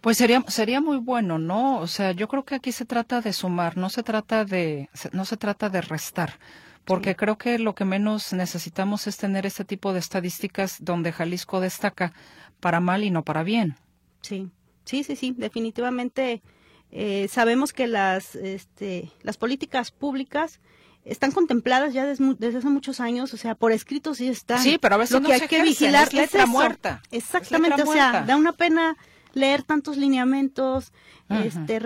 [0.00, 1.78] Pues sería sería muy bueno, ¿no?
[1.78, 5.24] O sea, yo creo que aquí se trata de sumar, no se trata de no
[5.24, 6.38] se trata de restar,
[6.84, 11.60] porque creo que lo que menos necesitamos es tener este tipo de estadísticas donde Jalisco
[11.60, 12.12] destaca
[12.60, 13.76] para mal y no para bien.
[14.22, 14.50] Sí,
[14.84, 16.42] sí, sí, sí, definitivamente
[16.90, 20.60] eh, sabemos que las este, las políticas públicas
[21.04, 24.60] están contempladas ya desde, hace muchos años, o sea, por escrito sí están.
[24.60, 27.02] Sí, pero a veces lo que hay que vigilar es letra muerta.
[27.10, 28.96] Exactamente, o sea, da una pena
[29.32, 30.92] leer tantos lineamientos,
[31.28, 31.80] este,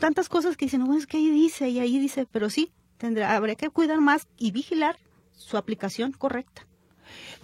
[0.00, 3.34] tantas cosas que dicen, no, es que ahí dice y ahí dice, pero sí, tendrá,
[3.34, 4.96] habría que cuidar más y vigilar
[5.32, 6.66] su aplicación correcta.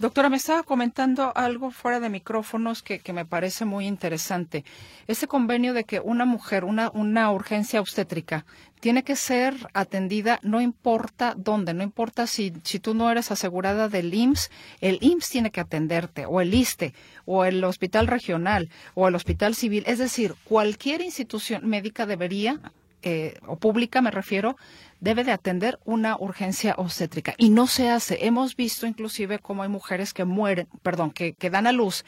[0.01, 4.65] Doctora, me estaba comentando algo fuera de micrófonos que, que me parece muy interesante.
[5.05, 8.43] Ese convenio de que una mujer, una, una urgencia obstétrica,
[8.79, 13.89] tiene que ser atendida no importa dónde, no importa si, si tú no eres asegurada
[13.89, 14.49] del IMSS,
[14.79, 16.95] el IMSS tiene que atenderte, o el ISTE,
[17.25, 19.83] o el hospital regional, o el hospital civil.
[19.85, 22.59] Es decir, cualquier institución médica debería
[23.01, 24.57] eh, o pública me refiero,
[24.99, 27.33] debe de atender una urgencia obstétrica.
[27.37, 28.25] Y no se hace.
[28.25, 32.05] Hemos visto inclusive cómo hay mujeres que mueren, perdón, que, que dan a luz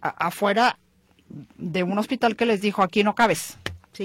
[0.00, 0.78] afuera
[1.56, 3.58] de un hospital que les dijo, aquí no cabes.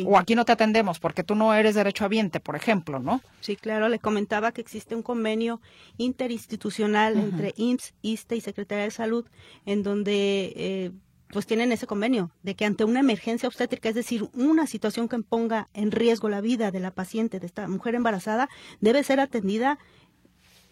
[0.06, 3.22] O aquí no te atendemos porque tú no eres derecho derechohabiente, por ejemplo, ¿no?
[3.42, 5.62] Sí, claro, le comentaba que existe un convenio
[5.98, 9.26] interinstitucional entre IMSS, ISTE y Secretaría de Salud,
[9.66, 10.92] en donde eh,
[11.32, 15.20] pues tienen ese convenio de que ante una emergencia obstétrica, es decir, una situación que
[15.20, 18.50] ponga en riesgo la vida de la paciente, de esta mujer embarazada,
[18.82, 19.78] debe ser atendida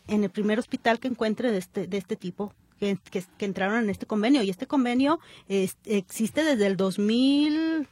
[0.07, 3.89] en el primer hospital que encuentre de este, de este tipo, que, que, entraron en
[3.89, 4.41] este convenio.
[4.41, 7.87] Y este convenio existe desde el 2000,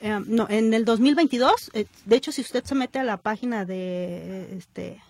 [0.00, 1.70] eh, no, en el 2022.
[1.72, 5.00] Eh, de hecho, si usted se mete a la página de este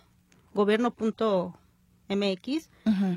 [0.54, 1.54] gobierno.mx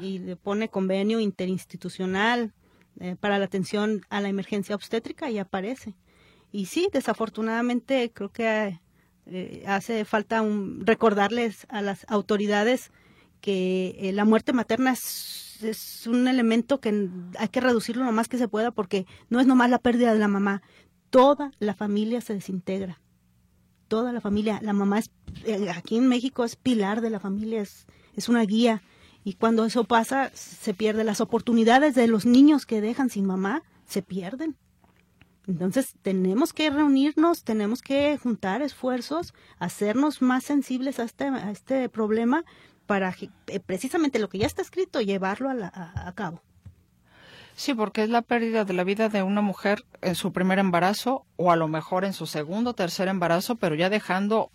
[0.01, 2.51] y le pone convenio interinstitucional
[2.99, 5.95] eh, para la atención a la emergencia obstétrica y aparece.
[6.51, 8.79] Y sí, desafortunadamente creo que
[9.25, 10.43] eh, hace falta
[10.79, 12.91] recordarles a las autoridades
[13.39, 18.27] que eh, la muerte materna es, es, un elemento que hay que reducirlo lo más
[18.27, 20.61] que se pueda porque no es nomás la pérdida de la mamá,
[21.09, 22.99] toda la familia se desintegra.
[23.87, 25.11] Toda la familia, la mamá es,
[25.75, 28.81] aquí en México es pilar de la familia, es, es una guía
[29.23, 33.63] y cuando eso pasa, se pierden las oportunidades de los niños que dejan sin mamá,
[33.85, 34.55] se pierden.
[35.47, 41.89] Entonces tenemos que reunirnos, tenemos que juntar esfuerzos, hacernos más sensibles a este, a este
[41.89, 42.45] problema
[42.85, 43.15] para
[43.47, 46.41] eh, precisamente lo que ya está escrito, llevarlo a, a cabo.
[47.55, 51.25] Sí, porque es la pérdida de la vida de una mujer en su primer embarazo
[51.35, 54.51] o a lo mejor en su segundo tercer embarazo, pero ya dejando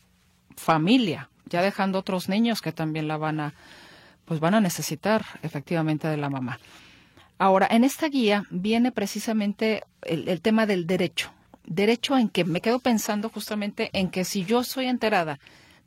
[0.56, 3.54] familia, ya dejando otros niños que también la van a,
[4.26, 6.58] pues van a necesitar efectivamente de la mamá.
[7.38, 11.30] Ahora, en esta guía viene precisamente el, tema del derecho.
[11.64, 15.38] Derecho en que me quedo pensando justamente en que si yo soy enterada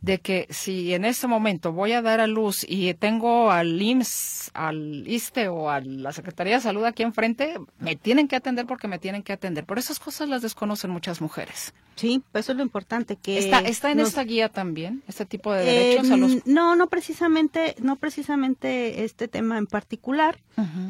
[0.02, 4.52] de que si en este momento voy a dar a luz y tengo al IMSS,
[4.54, 8.88] al ISTE o a la Secretaría de Salud aquí enfrente, me tienen que atender porque
[8.88, 9.66] me tienen que atender.
[9.66, 11.74] Por esas cosas las desconocen muchas mujeres.
[11.96, 15.66] Sí, eso es lo importante que está está en esta guía también este tipo de
[15.66, 16.46] derechos a los...
[16.48, 20.40] no no precisamente no precisamente este tema en particular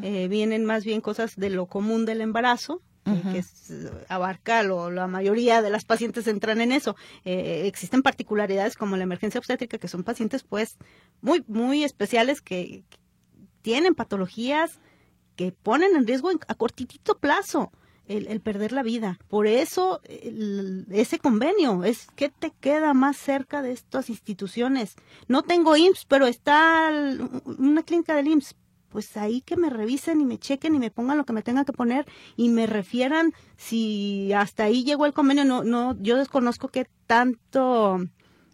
[0.02, 3.42] eh, vienen más bien cosas de lo común del embarazo que
[4.08, 6.96] abarca lo, la mayoría de las pacientes entran en eso.
[7.24, 10.76] Eh, existen particularidades como la emergencia obstétrica, que son pacientes pues
[11.20, 12.84] muy, muy especiales que,
[13.62, 14.80] tienen patologías
[15.36, 17.72] que ponen en riesgo a cortitito plazo
[18.06, 19.18] el, perder la vida.
[19.28, 20.00] Por eso
[20.90, 24.96] ese convenio es que te queda más cerca de estas instituciones.
[25.28, 26.90] No tengo IMSS, pero está
[27.44, 28.56] una clínica del IMSS
[28.90, 31.64] pues ahí que me revisen y me chequen y me pongan lo que me tenga
[31.64, 35.44] que poner y me refieran si hasta ahí llegó el convenio.
[35.44, 38.00] No, no, yo desconozco qué tanto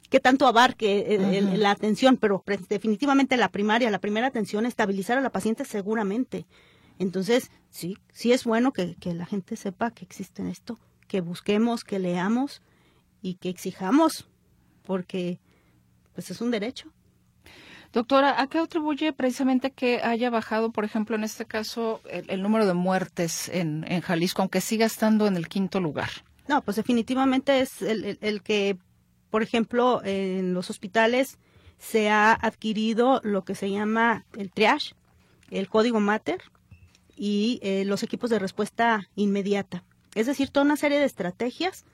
[0.08, 1.18] qué tanto abarque
[1.56, 6.46] la atención, pero definitivamente la primaria, la primera atención, estabilizar a la paciente seguramente.
[6.98, 10.78] Entonces, sí, sí es bueno que, que la gente sepa que existe esto,
[11.08, 12.62] que busquemos, que leamos
[13.20, 14.28] y que exijamos,
[14.82, 15.40] porque
[16.14, 16.92] pues es un derecho.
[17.92, 22.66] Doctora, ¿a qué atribuye precisamente que haya bajado, por ejemplo, en este caso, el, número
[22.66, 26.10] de muertes en, Jalisco, aunque siga estando en el quinto lugar?
[26.48, 28.76] No, pues definitivamente es el, que,
[29.30, 31.38] por ejemplo, en los hospitales
[31.78, 34.94] se ha adquirido lo que se llama el triage,
[35.50, 36.42] el código mater
[37.16, 39.84] y eh, los equipos de respuesta inmediata.
[40.14, 41.84] Es decir, toda una serie de estrategias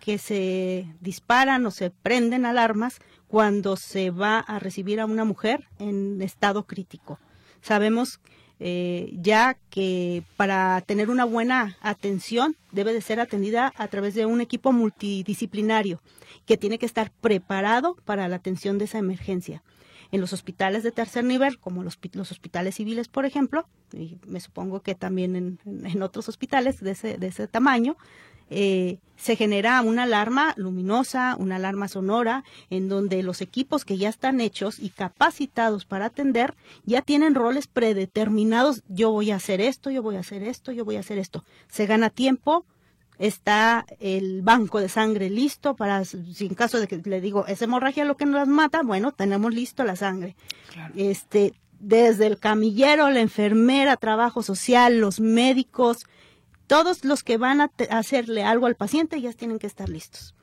[0.00, 2.98] que se disparan o se prenden alarmas
[3.28, 7.18] cuando se va a recibir a una mujer en estado crítico.
[7.60, 8.20] Sabemos
[8.60, 14.26] eh, ya que para tener una buena atención debe de ser atendida a través de
[14.26, 16.00] un equipo multidisciplinario
[16.44, 19.62] que tiene que estar preparado para la atención de esa emergencia.
[20.10, 21.98] En los hospitales de tercer nivel, como los,
[22.30, 27.26] hospitales civiles, por ejemplo, y me supongo que también en, otros hospitales de ese, de
[27.26, 27.96] ese tamaño,
[28.50, 34.08] eh, se genera una alarma luminosa, una alarma sonora, en donde los equipos que ya
[34.08, 38.82] están hechos y capacitados para atender ya tienen roles predeterminados.
[38.88, 41.44] Yo voy a hacer esto, yo voy a hacer esto, yo voy a hacer esto.
[41.68, 42.64] Se gana tiempo,
[43.18, 47.60] está el banco de sangre listo para, si en caso de que le digo, es
[47.60, 50.36] hemorragia lo que nos mata, bueno, tenemos listo la sangre.
[50.94, 56.06] Este, desde el camillero, la enfermera, trabajo social, los médicos,
[56.68, 60.34] todos los que van a hacerle algo al paciente ya tienen que estar listos.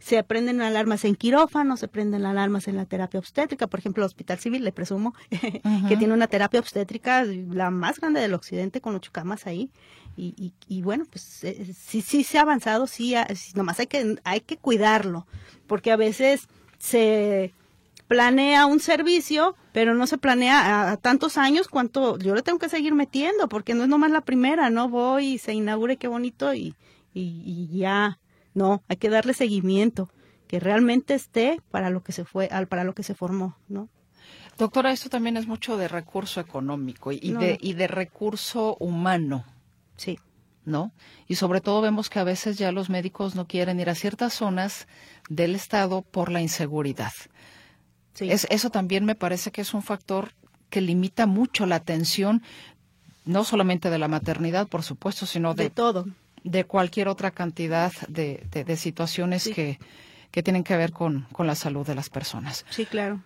[0.00, 3.66] Se prenden alarmas en quirófano, se prenden alarmas en la terapia obstétrica.
[3.66, 5.14] Por ejemplo, el Hospital Civil, le presumo,
[5.88, 9.70] que tiene una terapia obstétrica, la más grande del occidente, con ocho camas ahí.
[10.16, 13.14] Y, y, bueno, pues eh, sí, sí se ha avanzado, sí,
[13.54, 15.28] nomás hay que, hay que cuidarlo,
[15.68, 16.48] porque a veces
[16.78, 17.54] se
[18.08, 22.70] planea un servicio, pero no se planea a, tantos años cuánto yo le tengo que
[22.70, 26.52] seguir metiendo, porque no es nomás la primera, no voy y se inaugure qué bonito
[26.54, 26.74] y,
[27.12, 28.18] y, ya,
[28.54, 30.10] no, hay que darle seguimiento,
[30.48, 33.88] que realmente esté para lo que se fue, para lo que se formó, ¿no?
[34.56, 39.44] Doctora, esto también es mucho de recurso económico y, de, y de recurso humano.
[39.96, 40.18] Sí.
[40.64, 40.92] ¿no?
[41.26, 44.34] Y sobre todo vemos que a veces ya los médicos no quieren ir a ciertas
[44.34, 44.86] zonas
[45.30, 47.12] del Estado por la inseguridad
[48.20, 50.32] eso también me parece que es un factor
[50.70, 52.42] que limita mucho la atención,
[53.24, 56.06] no solamente de la maternidad, por supuesto, sino de, todo.
[56.44, 59.78] De cualquier otra cantidad de, de, situaciones que,
[60.30, 62.64] que tienen que ver con, con la salud de las personas.
[62.70, 63.22] Sí, claro.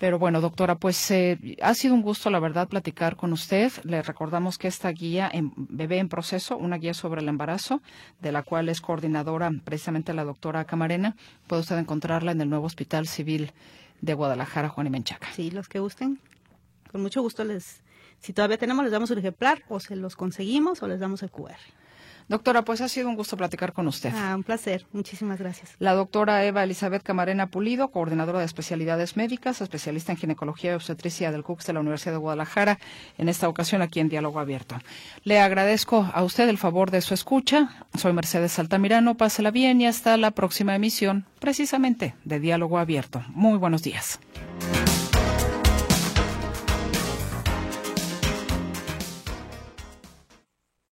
[0.00, 3.70] Pero bueno, doctora, pues eh, ha sido un gusto, la verdad, platicar con usted.
[3.84, 7.82] Le recordamos que esta guía en Bebé en Proceso, una guía sobre el embarazo,
[8.18, 11.16] de la cual es coordinadora precisamente la doctora Camarena,
[11.46, 13.52] puede usted encontrarla en el nuevo Hospital Civil
[14.00, 15.32] de Guadalajara, Juan y Menchaca.
[15.32, 16.20] Sí, los que gusten.
[16.90, 17.82] Con mucho gusto les,
[18.18, 21.30] si todavía tenemos, les damos un ejemplar o se los conseguimos o les damos el
[21.30, 21.56] QR.
[22.30, 24.12] Doctora, pues ha sido un gusto platicar con usted.
[24.14, 24.86] Ah, un placer.
[24.92, 25.74] Muchísimas gracias.
[25.80, 31.32] La doctora Eva Elizabeth Camarena Pulido, coordinadora de especialidades médicas, especialista en ginecología y obstetricia
[31.32, 32.78] del CUCS de la Universidad de Guadalajara,
[33.18, 34.76] en esta ocasión aquí en Diálogo Abierto.
[35.24, 37.84] Le agradezco a usted el favor de su escucha.
[37.98, 39.16] Soy Mercedes Altamirano.
[39.16, 43.24] Pásela bien y hasta la próxima emisión, precisamente, de Diálogo Abierto.
[43.30, 44.20] Muy buenos días.